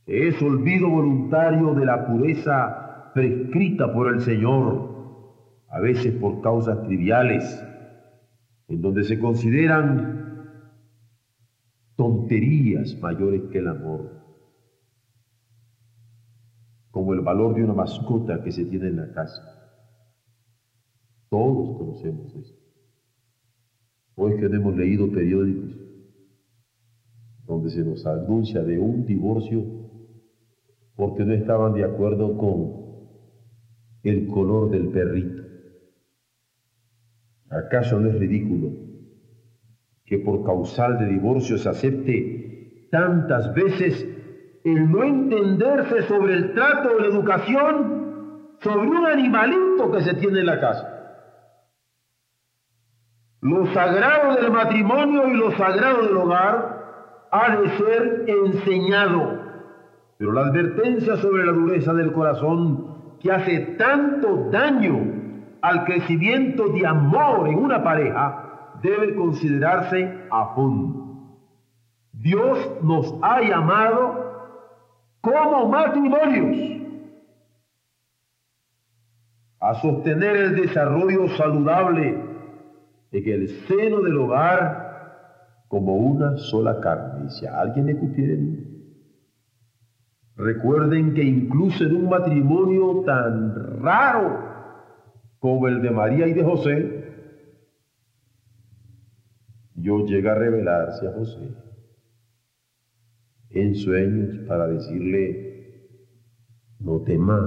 es 0.08 0.40
olvido 0.40 0.88
voluntario 0.88 1.74
de 1.74 1.84
la 1.84 2.06
pureza 2.06 3.12
prescrita 3.12 3.92
por 3.92 4.08
el 4.08 4.22
Señor, 4.22 4.88
a 5.68 5.80
veces 5.80 6.14
por 6.14 6.40
causas 6.40 6.82
triviales, 6.84 7.62
en 8.68 8.80
donde 8.80 9.04
se 9.04 9.18
consideran 9.18 10.48
tonterías 11.94 12.96
mayores 13.02 13.42
que 13.52 13.58
el 13.58 13.68
amor, 13.68 14.17
como 16.98 17.14
el 17.14 17.20
valor 17.20 17.54
de 17.54 17.62
una 17.62 17.74
mascota 17.74 18.42
que 18.42 18.50
se 18.50 18.64
tiene 18.64 18.88
en 18.88 18.96
la 18.96 19.12
casa. 19.12 19.40
Todos 21.30 21.78
conocemos 21.78 22.34
esto. 22.34 22.58
Hoy 24.16 24.36
que 24.36 24.46
hemos 24.46 24.76
leído 24.76 25.08
periódicos 25.12 25.78
donde 27.46 27.70
se 27.70 27.84
nos 27.84 28.04
anuncia 28.04 28.64
de 28.64 28.80
un 28.80 29.06
divorcio 29.06 29.64
porque 30.96 31.24
no 31.24 31.34
estaban 31.34 31.72
de 31.74 31.84
acuerdo 31.84 32.36
con 32.36 32.72
el 34.02 34.26
color 34.26 34.68
del 34.68 34.88
perrito. 34.88 35.44
¿Acaso 37.48 38.00
no 38.00 38.08
es 38.08 38.18
ridículo 38.18 38.72
que 40.04 40.18
por 40.18 40.42
causal 40.42 40.98
de 40.98 41.06
divorcio 41.06 41.58
se 41.58 41.68
acepte 41.68 42.88
tantas 42.90 43.54
veces 43.54 44.17
el 44.64 44.90
no 44.90 45.02
entenderse 45.04 46.02
sobre 46.08 46.34
el 46.34 46.54
trato 46.54 46.90
o 46.96 47.00
la 47.00 47.06
educación 47.06 48.56
sobre 48.60 48.88
un 48.88 49.06
animalito 49.06 49.90
que 49.92 50.02
se 50.02 50.14
tiene 50.14 50.40
en 50.40 50.46
la 50.46 50.60
casa? 50.60 50.94
Lo 53.40 53.66
sagrado 53.72 54.34
del 54.34 54.50
matrimonio 54.50 55.28
y 55.28 55.34
lo 55.34 55.52
sagrado 55.52 56.02
del 56.02 56.16
hogar 56.16 57.28
ha 57.30 57.56
de 57.56 57.68
ser 57.78 58.24
enseñado 58.26 59.48
pero 60.18 60.32
la 60.32 60.42
advertencia 60.42 61.16
sobre 61.16 61.46
la 61.46 61.52
dureza 61.52 61.94
del 61.94 62.12
corazón 62.12 63.16
que 63.20 63.30
hace 63.30 63.76
tanto 63.78 64.48
daño 64.50 64.98
al 65.62 65.84
crecimiento 65.84 66.68
de 66.68 66.84
amor 66.86 67.48
en 67.48 67.54
una 67.54 67.82
pareja 67.82 68.74
debe 68.82 69.14
considerarse 69.14 70.26
a 70.30 70.54
fondo. 70.54 71.04
Dios 72.12 72.58
nos 72.82 73.14
ha 73.22 73.40
llamado 73.40 74.37
como 75.20 75.68
matrimonios 75.68 76.78
a 79.60 79.74
sostener 79.80 80.36
el 80.36 80.56
desarrollo 80.56 81.28
saludable 81.36 82.16
en 83.10 83.28
el 83.28 83.48
seno 83.66 84.00
del 84.00 84.16
hogar 84.18 85.64
como 85.68 85.96
una 85.96 86.36
sola 86.36 86.80
carne. 86.80 87.30
Si 87.30 87.46
a 87.46 87.60
alguien 87.60 87.86
le 87.86 88.68
Recuerden 90.36 91.14
que 91.14 91.24
incluso 91.24 91.82
en 91.82 91.96
un 91.96 92.08
matrimonio 92.08 93.02
tan 93.04 93.82
raro 93.82 94.46
como 95.40 95.66
el 95.66 95.82
de 95.82 95.90
María 95.90 96.28
y 96.28 96.32
de 96.32 96.44
José, 96.44 97.04
Dios 99.74 100.08
llega 100.08 100.32
a 100.32 100.36
revelarse 100.36 101.08
a 101.08 101.12
José 101.12 101.67
en 103.50 103.74
sueños 103.74 104.46
para 104.46 104.66
decirle, 104.68 105.88
no 106.80 107.00
tema, 107.02 107.38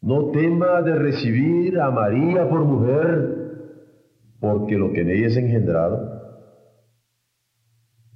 no 0.00 0.30
tema 0.30 0.82
de 0.82 0.94
recibir 0.94 1.80
a 1.80 1.90
María 1.90 2.48
por 2.48 2.64
mujer, 2.64 3.38
porque 4.40 4.76
lo 4.76 4.92
que 4.92 5.00
en 5.02 5.10
ella 5.10 5.26
es 5.26 5.36
engendrado 5.36 6.18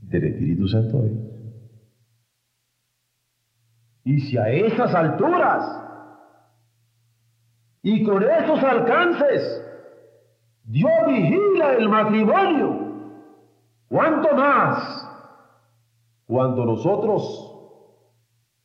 del 0.01 0.25
Espíritu 0.25 0.69
Santo 0.69 1.05
es. 1.05 1.13
Y 4.05 4.21
si 4.21 4.37
a 4.37 4.49
esas 4.49 4.95
alturas 4.95 5.83
y 7.83 8.05
con 8.05 8.23
esos 8.23 8.63
alcances 8.63 9.63
Dios 10.65 10.93
vigila 11.07 11.75
el 11.75 11.89
matrimonio. 11.89 12.79
¿Cuánto 13.89 14.35
más 14.35 15.02
cuando 16.27 16.65
nosotros 16.65 17.49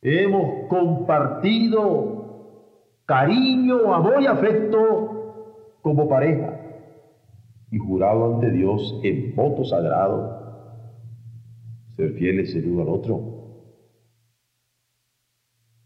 hemos 0.02 0.68
compartido 0.68 2.18
cariño, 3.04 3.92
amor 3.94 4.22
y 4.22 4.26
afecto 4.26 5.76
como 5.82 6.08
pareja 6.08 6.60
y 7.70 7.78
jurado 7.78 8.34
ante 8.34 8.50
Dios 8.50 9.00
en 9.02 9.34
voto 9.34 9.64
sagrado 9.64 10.38
ser 11.96 12.12
fieles 12.12 12.54
el 12.54 12.70
uno 12.70 12.82
al 12.82 12.88
otro? 12.88 13.38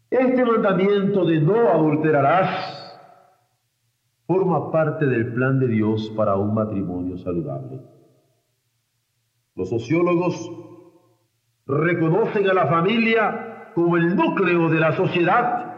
Este 0.09 0.45
mandamiento 0.45 1.25
de 1.25 1.39
no 1.39 1.69
adulterarás 1.69 2.83
forma 4.27 4.71
parte 4.71 5.05
del 5.05 5.33
plan 5.33 5.59
de 5.59 5.67
Dios 5.67 6.11
para 6.15 6.35
un 6.35 6.53
matrimonio 6.53 7.17
saludable. 7.17 7.81
Los 9.55 9.69
sociólogos 9.69 10.49
reconocen 11.65 12.49
a 12.49 12.53
la 12.53 12.67
familia 12.67 13.71
como 13.73 13.97
el 13.97 14.15
núcleo 14.15 14.69
de 14.69 14.79
la 14.79 14.93
sociedad, 14.93 15.73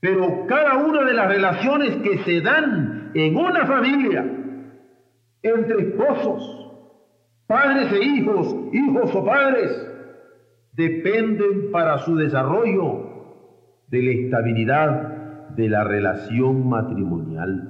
pero 0.00 0.46
cada 0.46 0.76
una 0.78 1.04
de 1.04 1.12
las 1.12 1.28
relaciones 1.28 1.96
que 1.96 2.18
se 2.24 2.40
dan 2.40 3.12
en 3.14 3.36
una 3.36 3.66
familia, 3.66 4.24
entre 5.42 5.82
esposos, 5.82 6.72
padres 7.46 7.92
e 7.92 8.04
hijos, 8.04 8.56
hijos 8.72 9.14
o 9.14 9.24
padres, 9.24 9.88
dependen 10.72 11.70
para 11.70 11.98
su 11.98 12.16
desarrollo 12.16 13.10
de 13.88 14.02
la 14.02 14.10
estabilidad 14.12 15.48
de 15.50 15.68
la 15.68 15.84
relación 15.84 16.68
matrimonial. 16.68 17.68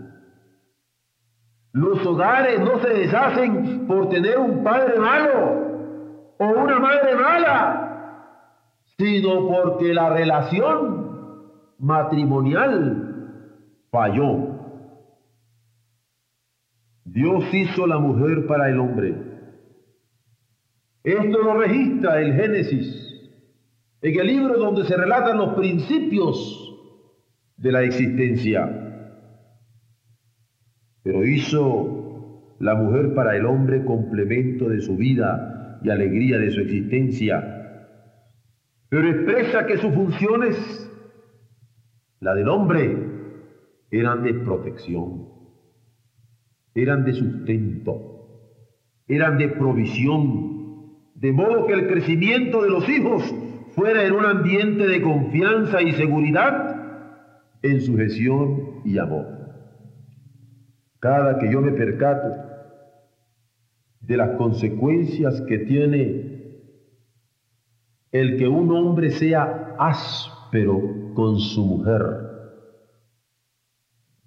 Los 1.72 2.04
hogares 2.06 2.60
no 2.60 2.78
se 2.78 2.88
deshacen 2.90 3.86
por 3.86 4.08
tener 4.10 4.38
un 4.38 4.62
padre 4.62 4.98
malo 4.98 5.71
o 6.42 6.62
una 6.62 6.78
madre 6.78 7.14
mala, 7.14 8.38
sino 8.98 9.48
porque 9.48 9.94
la 9.94 10.10
relación 10.10 11.42
matrimonial 11.78 13.46
falló. 13.90 14.52
Dios 17.04 17.44
hizo 17.52 17.86
la 17.86 17.98
mujer 17.98 18.46
para 18.46 18.68
el 18.68 18.78
hombre. 18.78 19.14
Esto 21.04 21.38
lo 21.42 21.54
registra 21.54 22.20
el 22.20 22.34
Génesis, 22.34 23.30
en 24.00 24.20
el 24.20 24.26
libro 24.26 24.56
donde 24.56 24.84
se 24.84 24.96
relatan 24.96 25.36
los 25.36 25.54
principios 25.54 26.58
de 27.56 27.72
la 27.72 27.82
existencia 27.82 28.82
pero 31.02 31.24
hizo 31.24 32.54
la 32.60 32.74
mujer 32.74 33.14
para 33.14 33.36
el 33.36 33.46
hombre 33.46 33.84
complemento 33.84 34.68
de 34.68 34.80
su 34.80 34.96
vida 34.96 35.61
y 35.82 35.90
alegría 35.90 36.38
de 36.38 36.50
su 36.50 36.60
existencia. 36.60 37.88
Pero 38.88 39.08
expresa 39.08 39.66
que 39.66 39.78
sus 39.78 39.94
funciones, 39.94 40.56
la 42.20 42.34
del 42.34 42.48
hombre, 42.48 42.96
eran 43.90 44.22
de 44.22 44.34
protección, 44.34 45.28
eran 46.74 47.04
de 47.04 47.12
sustento, 47.14 48.48
eran 49.08 49.38
de 49.38 49.48
provisión, 49.48 51.10
de 51.14 51.32
modo 51.32 51.66
que 51.66 51.74
el 51.74 51.88
crecimiento 51.88 52.62
de 52.62 52.70
los 52.70 52.88
hijos 52.88 53.34
fuera 53.74 54.04
en 54.04 54.12
un 54.12 54.24
ambiente 54.24 54.86
de 54.86 55.02
confianza 55.02 55.80
y 55.82 55.92
seguridad, 55.92 56.76
en 57.62 57.80
sujeción 57.80 58.82
y 58.84 58.98
amor 58.98 59.42
cada 61.02 61.40
que 61.40 61.50
yo 61.50 61.60
me 61.60 61.72
percato 61.72 62.32
de 64.02 64.16
las 64.16 64.36
consecuencias 64.36 65.40
que 65.48 65.58
tiene 65.58 66.32
el 68.10 68.36
que 68.36 68.46
un 68.46 68.70
hombre 68.72 69.10
sea 69.10 69.74
áspero 69.78 71.12
con 71.14 71.38
su 71.38 71.64
mujer. 71.64 72.02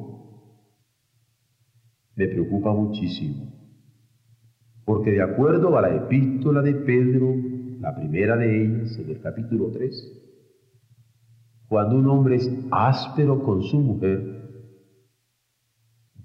Me 2.14 2.28
preocupa 2.28 2.72
muchísimo. 2.72 3.52
Porque 4.84 5.10
de 5.10 5.22
acuerdo 5.22 5.76
a 5.76 5.82
la 5.82 5.94
epístola 5.94 6.62
de 6.62 6.74
Pedro, 6.74 7.34
la 7.80 7.94
primera 7.94 8.36
de 8.36 8.64
ellas, 8.64 8.98
en 8.98 9.10
el 9.10 9.20
capítulo 9.20 9.70
3, 9.72 10.22
cuando 11.68 11.98
un 11.98 12.06
hombre 12.06 12.36
es 12.36 12.50
áspero 12.70 13.42
con 13.42 13.62
su 13.64 13.78
mujer, 13.80 14.35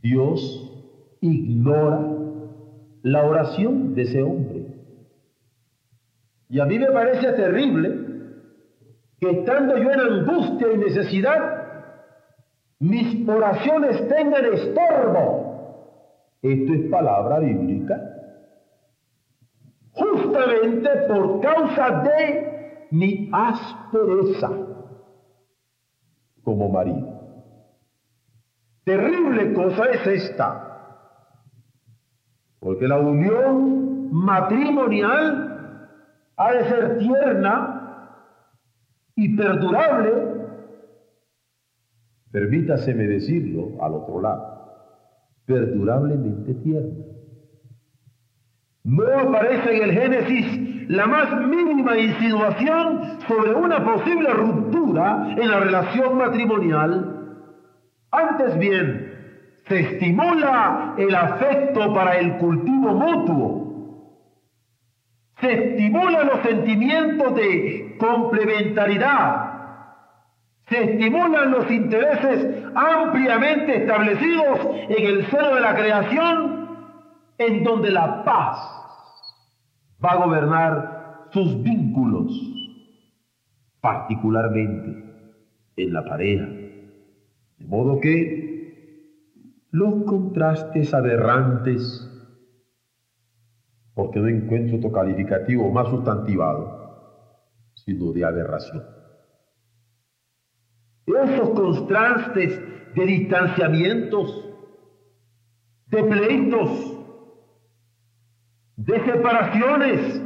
Dios 0.01 1.17
ignora 1.21 2.07
la 3.03 3.23
oración 3.25 3.93
de 3.93 4.01
ese 4.03 4.21
hombre. 4.21 4.65
Y 6.49 6.59
a 6.59 6.65
mí 6.65 6.77
me 6.77 6.91
parece 6.91 7.31
terrible 7.33 8.11
que 9.19 9.29
estando 9.29 9.77
yo 9.77 9.91
en 9.91 9.99
angustia 9.99 10.73
y 10.73 10.77
necesidad, 10.77 11.61
mis 12.79 13.27
oraciones 13.29 14.07
tengan 14.07 14.45
estorbo. 14.45 15.41
Esto 16.41 16.73
es 16.73 16.89
palabra 16.89 17.39
bíblica. 17.39 18.01
Justamente 19.91 20.89
por 21.07 21.41
causa 21.41 22.01
de 22.01 22.87
mi 22.89 23.29
aspereza 23.31 24.49
como 26.43 26.69
marido. 26.69 27.20
Terrible 28.91 29.53
cosa 29.53 29.85
es 29.85 30.05
esta, 30.05 30.49
porque 32.59 32.89
la 32.89 32.99
unión 32.99 34.11
matrimonial 34.11 35.87
ha 36.35 36.51
de 36.51 36.63
ser 36.65 36.97
tierna 36.97 38.17
y 39.15 39.33
perdurable. 39.37 40.11
Permítaseme 42.31 43.07
decirlo 43.07 43.81
al 43.81 43.93
otro 43.93 44.19
lado, 44.19 44.65
perdurablemente 45.45 46.53
tierna. 46.55 47.05
No 48.83 49.03
aparece 49.05 49.77
en 49.77 49.83
el 49.83 49.91
Génesis 49.93 50.89
la 50.89 51.07
más 51.07 51.47
mínima 51.47 51.97
insinuación 51.97 53.21
sobre 53.25 53.55
una 53.55 53.85
posible 53.85 54.33
ruptura 54.33 55.33
en 55.37 55.49
la 55.49 55.61
relación 55.61 56.17
matrimonial. 56.17 57.20
Antes 58.11 58.57
bien, 58.59 59.11
se 59.67 59.79
estimula 59.79 60.95
el 60.97 61.15
afecto 61.15 61.93
para 61.93 62.17
el 62.17 62.37
cultivo 62.37 62.93
mutuo. 62.93 63.61
Se 65.39 65.51
estimulan 65.51 66.27
los 66.27 66.41
sentimientos 66.41 67.35
de 67.35 67.95
complementariedad. 67.97 69.51
Se 70.67 70.83
estimulan 70.83 71.51
los 71.51 71.71
intereses 71.71 72.65
ampliamente 72.75 73.77
establecidos 73.77 74.59
en 74.89 75.05
el 75.05 75.25
seno 75.27 75.55
de 75.55 75.61
la 75.61 75.75
creación, 75.75 76.69
en 77.37 77.63
donde 77.63 77.91
la 77.91 78.23
paz 78.23 78.57
va 80.03 80.11
a 80.11 80.25
gobernar 80.25 81.27
sus 81.31 81.61
vínculos, 81.63 82.31
particularmente 83.79 85.03
en 85.77 85.93
la 85.93 86.03
pareja. 86.03 86.60
De 87.61 87.67
modo 87.67 87.99
que 87.99 88.51
los 89.71 90.03
contrastes 90.03 90.93
aberrantes, 90.93 92.07
porque 93.93 94.19
no 94.19 94.27
encuentro 94.27 94.77
otro 94.77 94.91
calificativo 94.91 95.71
más 95.71 95.87
sustantivado, 95.89 96.81
sino 97.75 98.11
de 98.11 98.25
aberración. 98.25 98.83
Esos 101.05 101.49
contrastes 101.51 102.59
de 102.95 103.05
distanciamientos, 103.05 104.49
de 105.87 106.03
pleitos, 106.03 106.97
de 108.77 109.05
separaciones, 109.05 110.21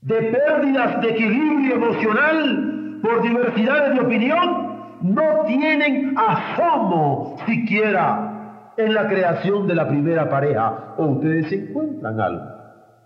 de 0.00 0.22
pérdidas 0.22 1.00
de 1.00 1.10
equilibrio 1.10 1.74
emocional 1.76 3.00
por 3.02 3.22
diversidades 3.22 3.94
de 3.94 4.00
opinión, 4.00 4.63
no 5.04 5.44
tienen 5.46 6.16
asomo 6.16 7.36
siquiera 7.46 8.72
en 8.78 8.94
la 8.94 9.06
creación 9.06 9.66
de 9.66 9.74
la 9.74 9.86
primera 9.86 10.30
pareja. 10.30 10.94
¿O 10.96 11.04
ustedes 11.08 11.52
encuentran 11.52 12.18
algo 12.18 12.46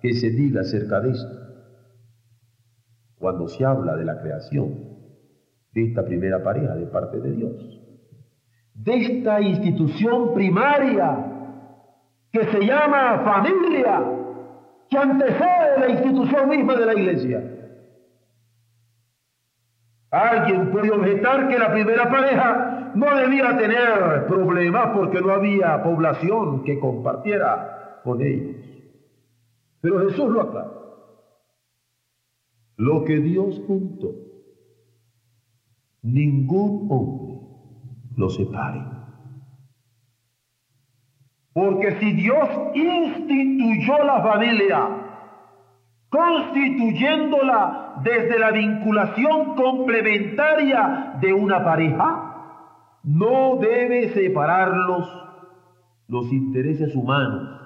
que 0.00 0.14
se 0.14 0.30
diga 0.30 0.60
acerca 0.60 1.00
de 1.00 1.10
esto? 1.10 1.28
Cuando 3.18 3.48
se 3.48 3.64
habla 3.64 3.96
de 3.96 4.04
la 4.04 4.20
creación 4.20 4.78
de 5.72 5.86
esta 5.86 6.04
primera 6.04 6.40
pareja 6.40 6.76
de 6.76 6.86
parte 6.86 7.18
de 7.18 7.32
Dios, 7.32 7.80
de 8.74 8.94
esta 8.96 9.40
institución 9.40 10.34
primaria 10.34 11.16
que 12.30 12.44
se 12.44 12.60
llama 12.64 13.24
familia, 13.24 14.04
que 14.88 14.98
antecede 14.98 15.80
la 15.80 15.88
institución 15.88 16.48
misma 16.48 16.76
de 16.76 16.86
la 16.86 16.94
iglesia. 16.94 17.57
Alguien 20.10 20.70
puede 20.70 20.90
objetar 20.90 21.48
que 21.48 21.58
la 21.58 21.70
primera 21.72 22.08
pareja 22.08 22.92
no 22.94 23.14
debía 23.14 23.56
tener 23.58 24.26
problemas 24.26 24.90
porque 24.94 25.20
no 25.20 25.32
había 25.32 25.82
población 25.82 26.64
que 26.64 26.78
compartiera 26.80 28.00
con 28.04 28.22
ellos. 28.22 28.56
Pero 29.80 30.08
Jesús 30.08 30.30
lo 30.30 30.40
aclara. 30.40 30.72
Lo 32.76 33.04
que 33.04 33.18
Dios 33.18 33.60
juntó, 33.66 34.12
ningún 36.02 36.86
hombre 36.90 37.40
lo 38.16 38.30
separe. 38.30 38.82
Porque 41.52 41.98
si 41.98 42.12
Dios 42.12 42.48
instituyó 42.72 44.04
la 44.04 44.22
familia, 44.22 44.88
constituyéndola 46.08 47.87
desde 48.02 48.38
la 48.38 48.50
vinculación 48.50 49.54
complementaria 49.54 51.14
de 51.20 51.32
una 51.32 51.64
pareja, 51.64 52.24
no 53.04 53.56
debe 53.60 54.08
separarlos 54.10 55.08
los 56.08 56.32
intereses 56.32 56.94
humanos, 56.94 57.60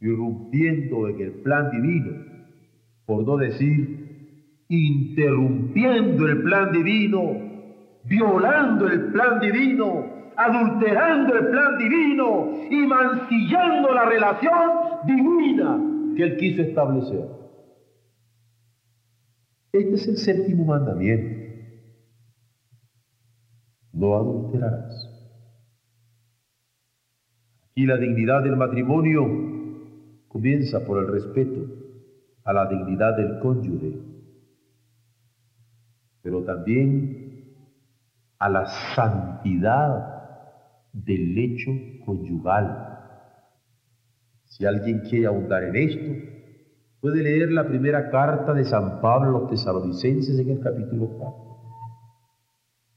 irrumpiendo 0.00 1.08
en 1.08 1.20
el 1.20 1.32
plan 1.42 1.70
divino 1.70 2.30
por 3.10 3.26
no 3.26 3.36
decir 3.36 4.64
interrumpiendo 4.68 6.28
el 6.28 6.42
plan 6.42 6.70
divino, 6.70 7.36
violando 8.04 8.86
el 8.86 9.06
plan 9.06 9.40
divino, 9.40 10.04
adulterando 10.36 11.34
el 11.34 11.48
plan 11.48 11.76
divino 11.76 12.52
y 12.70 12.86
mancillando 12.86 13.92
la 13.92 14.04
relación 14.04 14.70
divina 15.06 15.76
que 16.16 16.22
él 16.22 16.36
quiso 16.36 16.62
establecer. 16.62 17.39
Este 19.72 19.94
es 19.94 20.08
el 20.08 20.16
séptimo 20.16 20.64
mandamiento. 20.64 21.40
No 23.92 24.16
adulterarás. 24.16 25.08
Y 27.74 27.86
la 27.86 27.96
dignidad 27.96 28.42
del 28.42 28.56
matrimonio 28.56 29.26
comienza 30.28 30.84
por 30.84 30.98
el 30.98 31.08
respeto 31.08 31.60
a 32.44 32.52
la 32.52 32.66
dignidad 32.66 33.16
del 33.16 33.38
cónyuge, 33.38 33.98
pero 36.22 36.42
también 36.44 37.54
a 38.38 38.48
la 38.48 38.66
santidad 38.94 40.20
del 40.92 41.38
hecho 41.38 41.70
conyugal. 42.04 42.98
Si 44.46 44.64
alguien 44.64 45.00
quiere 45.08 45.26
ahondar 45.26 45.64
en 45.64 45.76
esto, 45.76 46.39
puede 47.00 47.22
leer 47.22 47.50
la 47.50 47.66
primera 47.66 48.10
carta 48.10 48.52
de 48.52 48.64
San 48.64 49.00
Pablo 49.00 49.28
a 49.28 49.40
los 49.40 49.50
tesalonicenses 49.50 50.38
en 50.38 50.50
el 50.50 50.60
capítulo 50.60 51.08
4. 51.18 51.50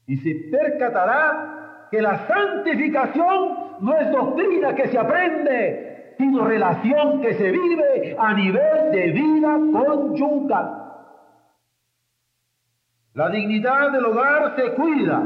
Y 0.06 0.16
se 0.18 0.50
percatará 0.50 1.88
que 1.90 2.02
la 2.02 2.26
santificación 2.26 3.64
no 3.80 3.96
es 3.96 4.10
doctrina 4.12 4.74
que 4.74 4.88
se 4.88 4.98
aprende, 4.98 6.14
sino 6.18 6.44
relación 6.46 7.22
que 7.22 7.34
se 7.34 7.50
vive 7.50 8.16
a 8.18 8.34
nivel 8.34 8.92
de 8.92 9.10
vida 9.12 9.58
conyugal. 9.72 10.80
La 13.14 13.30
dignidad 13.30 13.92
del 13.92 14.04
hogar 14.04 14.56
se 14.56 14.74
cuida, 14.74 15.22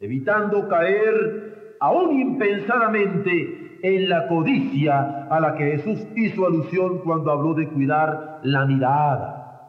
evitando 0.00 0.68
caer 0.68 1.76
aún 1.80 2.20
impensadamente 2.20 3.63
en 3.84 4.08
la 4.08 4.26
codicia 4.28 5.26
a 5.28 5.38
la 5.40 5.56
que 5.56 5.76
Jesús 5.76 6.06
hizo 6.16 6.46
alusión 6.46 7.00
cuando 7.00 7.30
habló 7.30 7.52
de 7.52 7.68
cuidar 7.68 8.40
la 8.42 8.64
mirada 8.64 9.60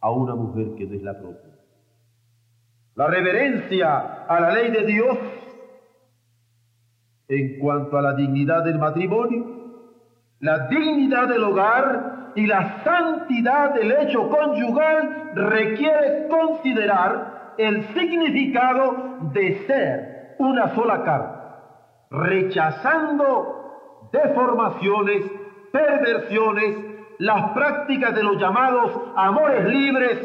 a 0.00 0.10
una 0.10 0.34
mujer 0.34 0.76
que 0.78 0.86
no 0.86 0.94
es 0.94 1.02
la 1.02 1.18
propia. 1.18 1.50
La 2.94 3.06
reverencia 3.08 4.24
a 4.26 4.40
la 4.40 4.50
ley 4.50 4.70
de 4.70 4.86
Dios 4.86 5.18
en 7.28 7.58
cuanto 7.58 7.98
a 7.98 8.00
la 8.00 8.14
dignidad 8.14 8.64
del 8.64 8.78
matrimonio, 8.78 9.44
la 10.38 10.66
dignidad 10.68 11.28
del 11.28 11.44
hogar 11.44 12.32
y 12.36 12.46
la 12.46 12.82
santidad 12.82 13.74
del 13.74 13.92
hecho 13.92 14.26
conyugal 14.30 15.32
requiere 15.34 16.28
considerar 16.28 17.54
el 17.58 17.84
significado 17.88 19.18
de 19.34 19.66
ser 19.66 20.36
una 20.38 20.74
sola 20.74 21.04
carne, 21.04 21.39
rechazando 22.10 24.08
deformaciones, 24.12 25.22
perversiones, 25.72 26.76
las 27.18 27.52
prácticas 27.52 28.14
de 28.14 28.22
los 28.22 28.38
llamados 28.38 28.92
amores 29.16 29.66
libres, 29.66 30.18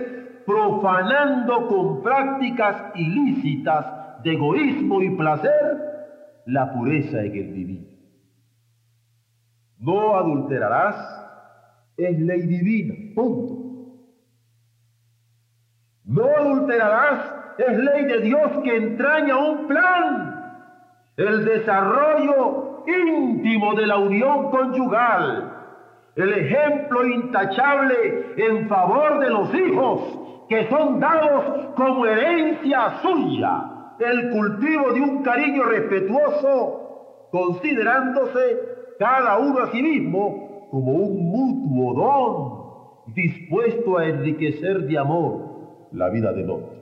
profanando 0.45 1.67
con 1.67 2.03
prácticas 2.03 2.95
ilícitas 2.95 4.23
de 4.23 4.33
egoísmo 4.33 5.01
y 5.01 5.15
placer 5.15 5.85
la 6.45 6.73
pureza 6.73 7.21
en 7.21 7.35
el 7.35 7.53
vivir. 7.53 7.95
No 9.77 10.15
adulterarás, 10.15 10.95
es 11.97 12.19
ley 12.19 12.41
divina, 12.41 13.13
punto. 13.13 13.65
No 16.05 16.27
adulterarás, 16.37 17.33
es 17.57 17.77
ley 17.77 18.05
de 18.05 18.21
Dios 18.21 18.51
que 18.63 18.75
entraña 18.75 19.37
un 19.37 19.67
plan, 19.67 20.34
el 21.17 21.45
desarrollo 21.45 22.83
íntimo 22.87 23.73
de 23.75 23.87
la 23.87 23.97
unión 23.97 24.51
conyugal, 24.51 25.51
el 26.15 26.33
ejemplo 26.33 27.05
intachable 27.05 28.33
en 28.37 28.67
favor 28.67 29.19
de 29.19 29.29
los 29.29 29.53
hijos 29.53 30.19
que 30.49 30.67
son 30.69 30.99
dados 30.99 31.73
como 31.75 32.05
herencia 32.05 32.99
suya 33.01 33.71
el 33.99 34.29
cultivo 34.31 34.93
de 34.93 35.01
un 35.01 35.23
cariño 35.23 35.63
respetuoso, 35.63 37.29
considerándose 37.31 38.39
cada 38.99 39.39
uno 39.39 39.59
a 39.59 39.71
sí 39.71 39.81
mismo 39.81 40.67
como 40.69 40.91
un 40.91 41.29
mutuo 41.29 41.93
don, 43.05 43.13
dispuesto 43.13 43.97
a 43.97 44.07
enriquecer 44.07 44.81
de 44.81 44.97
amor 44.97 45.87
la 45.91 46.09
vida 46.09 46.33
del 46.33 46.49
otro. 46.49 46.75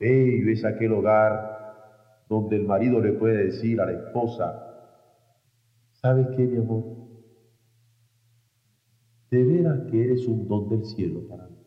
Bello 0.00 0.50
es 0.50 0.64
aquel 0.64 0.92
hogar 0.92 1.51
donde 2.32 2.56
el 2.56 2.64
marido 2.64 2.98
le 2.98 3.12
puede 3.12 3.44
decir 3.44 3.78
a 3.80 3.84
la 3.84 3.92
esposa, 3.92 4.46
¿sabes 5.92 6.28
qué, 6.34 6.46
mi 6.46 6.56
amor? 6.56 6.82
De 9.30 9.44
veras 9.44 9.80
que 9.90 10.02
eres 10.02 10.26
un 10.26 10.48
don 10.48 10.68
del 10.70 10.84
cielo 10.86 11.28
para 11.28 11.46
mí. 11.48 11.58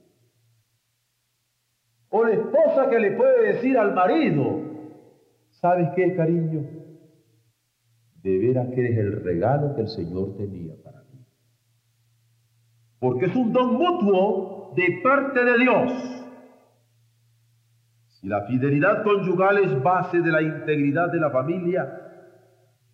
O 2.09 2.23
la 2.23 2.33
esposa 2.33 2.89
que 2.89 2.99
le 2.99 3.11
puede 3.11 3.53
decir 3.53 3.77
al 3.77 3.93
marido, 3.93 4.59
¿sabes 5.51 5.89
qué, 5.95 6.15
cariño? 6.15 6.65
De 8.23 8.37
veras 8.39 8.67
que 8.73 8.85
eres 8.85 8.97
el 8.97 9.23
regalo 9.23 9.75
que 9.75 9.81
el 9.81 9.87
Señor 9.87 10.35
tenía 10.35 10.73
para 10.83 11.03
mí. 11.03 11.19
Porque 12.99 13.25
es 13.25 13.35
un 13.35 13.53
don 13.53 13.75
mutuo 13.75 14.73
de 14.75 14.99
parte 15.03 15.45
de 15.45 15.59
Dios. 15.59 16.14
Si 18.25 18.29
la 18.29 18.41
fidelidad 18.41 19.03
conyugal 19.03 19.59
es 19.59 19.83
base 19.83 20.19
de 20.19 20.31
la 20.31 20.41
integridad 20.41 21.11
de 21.11 21.19
la 21.19 21.29
familia, 21.29 21.87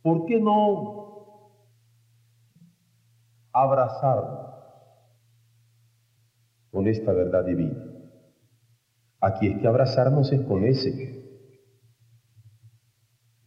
¿por 0.01 0.25
qué 0.25 0.41
no 0.41 1.47
abrazarnos 3.53 4.49
con 6.69 6.85
esta 6.85 7.13
verdad 7.13 7.45
divina? 7.45 7.81
Aquí 9.21 9.47
es 9.47 9.61
que 9.61 9.67
abrazarnos 9.69 10.33
es 10.33 10.41
con 10.41 10.65
ese. 10.65 11.23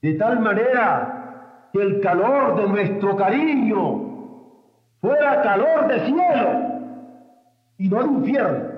De 0.01 0.15
tal 0.15 0.41
manera 0.41 1.69
que 1.71 1.83
el 1.83 2.01
calor 2.01 2.63
de 2.63 2.67
nuestro 2.67 3.15
cariño 3.15 4.97
fuera 5.03 5.43
calor 5.43 5.89
de 5.89 6.01
cielo 6.07 6.49
y 7.77 7.91
no 7.91 8.03
de 8.05 8.09
infierno. 8.09 8.74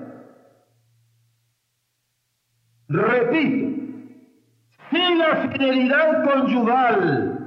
Repito, 2.89 3.77
si 4.89 5.15
la 5.15 5.35
fidelidad 5.49 6.23
conyugal 6.23 7.37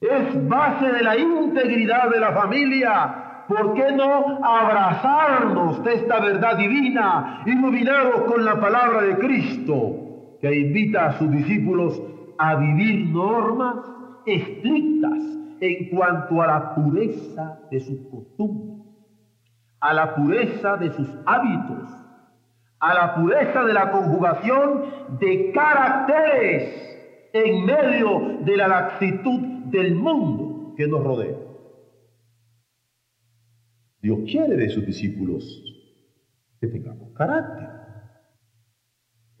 es 0.00 0.48
base 0.48 0.92
de 0.92 1.02
la 1.02 1.16
integridad 1.18 2.08
de 2.08 2.20
la 2.20 2.32
familia, 2.32 3.44
¿por 3.48 3.74
qué 3.74 3.92
no 3.92 4.38
abrazarnos 4.42 5.84
de 5.84 5.94
esta 5.94 6.20
verdad 6.20 6.56
divina, 6.56 7.42
iluminados 7.44 8.22
con 8.22 8.44
la 8.44 8.58
palabra 8.58 9.02
de 9.02 9.18
Cristo, 9.18 10.38
que 10.40 10.58
invita 10.58 11.06
a 11.06 11.12
sus 11.18 11.30
discípulos 11.30 12.00
a 12.38 12.54
vivir 12.54 13.10
normas 13.10 13.76
estrictas 14.24 15.18
en 15.60 15.90
cuanto 15.90 16.40
a 16.40 16.46
la 16.46 16.74
pureza 16.74 17.60
de 17.70 17.80
sus 17.80 17.98
costumbres, 18.10 18.86
a 19.80 19.92
la 19.92 20.14
pureza 20.14 20.78
de 20.78 20.90
sus 20.92 21.08
hábitos, 21.26 21.99
a 22.80 22.94
la 22.94 23.14
pureza 23.14 23.64
de 23.64 23.72
la 23.72 23.90
conjugación 23.90 25.18
de 25.20 25.52
caracteres 25.52 27.30
en 27.32 27.64
medio 27.64 28.38
de 28.44 28.56
la 28.56 28.68
laxitud 28.68 29.40
del 29.70 29.94
mundo 29.94 30.74
que 30.76 30.88
nos 30.88 31.04
rodea? 31.04 31.36
Dios 34.02 34.20
quiere 34.26 34.56
de 34.56 34.70
sus 34.70 34.86
discípulos 34.86 35.70
carácter, 37.20 37.68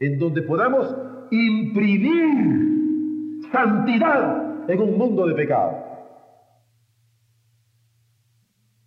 en 0.00 0.18
donde 0.18 0.42
podamos 0.42 0.94
imprimir 1.30 3.40
santidad 3.50 4.68
en 4.68 4.80
un 4.80 4.98
mundo 4.98 5.26
de 5.26 5.34
pecado. 5.34 5.78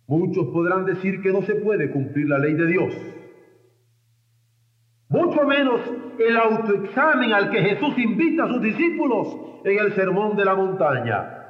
Muchos 0.06 0.46
podrán 0.48 0.84
decir 0.84 1.20
que 1.22 1.32
no 1.32 1.42
se 1.42 1.56
puede 1.56 1.90
cumplir 1.90 2.28
la 2.28 2.38
ley 2.38 2.54
de 2.54 2.66
Dios. 2.66 2.94
Menos 5.56 5.80
el 6.18 6.36
autoexamen 6.36 7.32
al 7.32 7.50
que 7.50 7.60
Jesús 7.60 7.96
invita 7.98 8.44
a 8.44 8.48
sus 8.48 8.60
discípulos 8.60 9.36
en 9.64 9.78
el 9.78 9.92
sermón 9.94 10.36
de 10.36 10.44
la 10.44 10.54
montaña. 10.54 11.46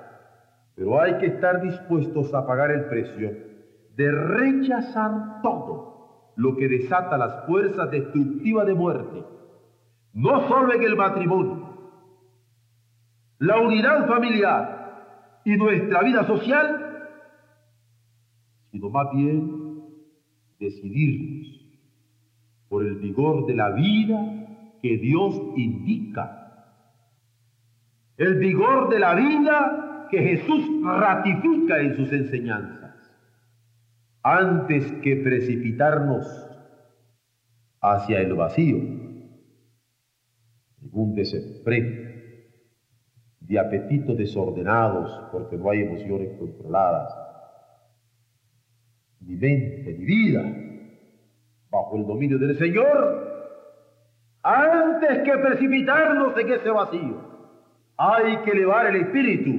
Pero 0.74 1.00
hay 1.00 1.16
que 1.18 1.26
estar 1.26 1.62
dispuestos 1.62 2.34
a 2.34 2.46
pagar 2.46 2.70
el 2.70 2.84
precio 2.86 3.30
de 3.96 4.10
rechazar 4.10 5.40
todo 5.42 6.32
lo 6.36 6.56
que 6.56 6.68
desata 6.68 7.16
las 7.16 7.46
fuerzas 7.46 7.90
destructivas 7.90 8.66
de 8.66 8.74
muerte, 8.74 9.24
no 10.12 10.48
solo 10.48 10.74
en 10.74 10.82
el 10.82 10.96
matrimonio, 10.96 11.68
la 13.38 13.60
unidad 13.60 14.06
familiar 14.06 15.40
y 15.44 15.56
nuestra 15.56 16.02
vida 16.02 16.24
social, 16.26 17.08
sino 18.70 18.90
más 18.90 19.06
bien 19.12 19.84
decidirnos 20.58 21.63
por 22.68 22.84
el 22.84 22.96
vigor 22.96 23.46
de 23.46 23.54
la 23.54 23.70
vida 23.70 24.76
que 24.82 24.98
Dios 24.98 25.40
indica. 25.56 26.40
El 28.16 28.36
vigor 28.36 28.88
de 28.90 28.98
la 28.98 29.14
vida 29.14 30.06
que 30.10 30.22
Jesús 30.22 30.64
ratifica 30.82 31.80
en 31.80 31.96
sus 31.96 32.12
enseñanzas. 32.12 32.94
Antes 34.22 34.90
que 35.02 35.16
precipitarnos 35.16 36.26
hacia 37.80 38.20
el 38.20 38.34
vacío, 38.34 38.76
un 40.92 41.14
desempleo 41.14 42.04
de 43.40 43.58
apetitos 43.58 44.16
desordenados 44.16 45.28
porque 45.30 45.56
no 45.56 45.70
hay 45.70 45.80
emociones 45.80 46.38
controladas, 46.38 47.12
mi 49.20 49.36
mente, 49.36 49.94
mi 49.98 50.04
vida, 50.04 50.63
bajo 51.74 51.96
el 51.96 52.06
dominio 52.06 52.38
del 52.38 52.56
Señor, 52.56 53.34
antes 54.42 55.22
que 55.24 55.38
precipitarnos 55.38 56.38
en 56.38 56.52
ese 56.52 56.70
vacío, 56.70 57.16
hay 57.96 58.38
que 58.44 58.52
elevar 58.52 58.86
el 58.86 59.02
espíritu 59.02 59.50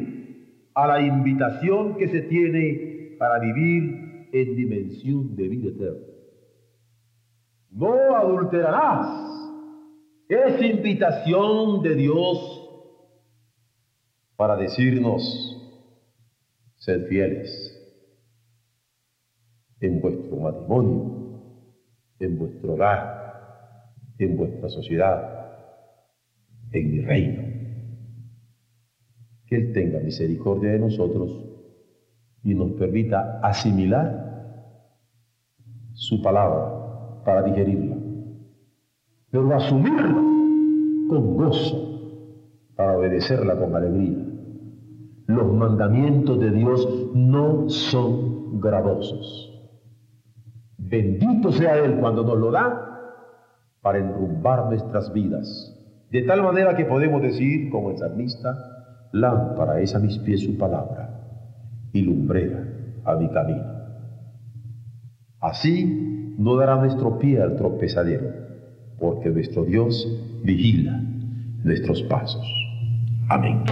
a 0.73 0.87
la 0.87 1.01
invitación 1.01 1.97
que 1.97 2.07
se 2.07 2.21
tiene 2.21 3.15
para 3.19 3.39
vivir 3.39 4.29
en 4.31 4.55
dimensión 4.55 5.35
de 5.35 5.47
vida 5.47 5.69
eterna. 5.69 6.05
No 7.71 8.15
adulterarás. 8.15 9.31
Es 10.27 10.61
invitación 10.61 11.83
de 11.83 11.95
Dios 11.95 12.61
para 14.35 14.55
decirnos, 14.55 15.21
sed 16.77 17.05
fieles 17.07 17.71
en 19.81 20.01
vuestro 20.01 20.37
matrimonio, 20.37 21.14
en 22.19 22.37
vuestro 22.37 22.73
hogar, 22.73 23.93
en 24.17 24.37
vuestra 24.37 24.69
sociedad, 24.69 25.35
en 26.71 26.91
mi 26.91 27.01
reino. 27.01 27.43
Que 29.47 29.57
Él 29.57 29.73
tenga 29.73 29.99
misericordia 29.99 30.71
de 30.71 30.79
nosotros 30.79 31.45
y 32.43 32.53
nos 32.53 32.71
permita 32.73 33.39
asimilar 33.41 34.25
su 35.93 36.21
palabra 36.21 37.23
para 37.23 37.43
digerirla, 37.43 37.97
pero 39.31 39.53
asumirla 39.55 40.13
con 41.09 41.37
gozo 41.37 41.85
para 42.75 42.97
obedecerla 42.97 43.57
con 43.57 43.75
alegría. 43.75 44.25
Los 45.27 45.53
mandamientos 45.53 46.39
de 46.39 46.51
Dios 46.51 46.87
no 47.15 47.69
son 47.69 48.59
gravosos. 48.59 49.44
Bendito 50.87 51.51
sea 51.51 51.77
Él 51.77 51.97
cuando 51.99 52.23
nos 52.23 52.37
lo 52.37 52.51
da 52.51 52.95
para 53.81 53.99
enrumbar 53.99 54.65
nuestras 54.65 55.11
vidas. 55.13 55.71
De 56.11 56.21
tal 56.23 56.43
manera 56.43 56.75
que 56.75 56.85
podemos 56.85 57.21
decir, 57.21 57.69
como 57.69 57.91
el 57.91 57.97
salmista, 57.97 58.55
lámpara 59.11 59.79
es 59.79 59.95
a 59.95 59.99
mis 59.99 60.17
pies 60.19 60.41
su 60.41 60.57
palabra 60.57 61.21
y 61.93 62.01
lumbrera 62.01 62.63
a 63.03 63.15
mi 63.15 63.29
camino. 63.29 63.63
Así 65.39 66.35
no 66.37 66.55
dará 66.55 66.77
nuestro 66.77 67.17
pie 67.19 67.41
al 67.41 67.55
tropezadero, 67.55 68.29
porque 68.99 69.29
nuestro 69.29 69.63
Dios 69.63 70.07
vigila 70.43 71.01
nuestros 71.63 72.03
pasos. 72.03 72.45
Amén. 73.29 73.63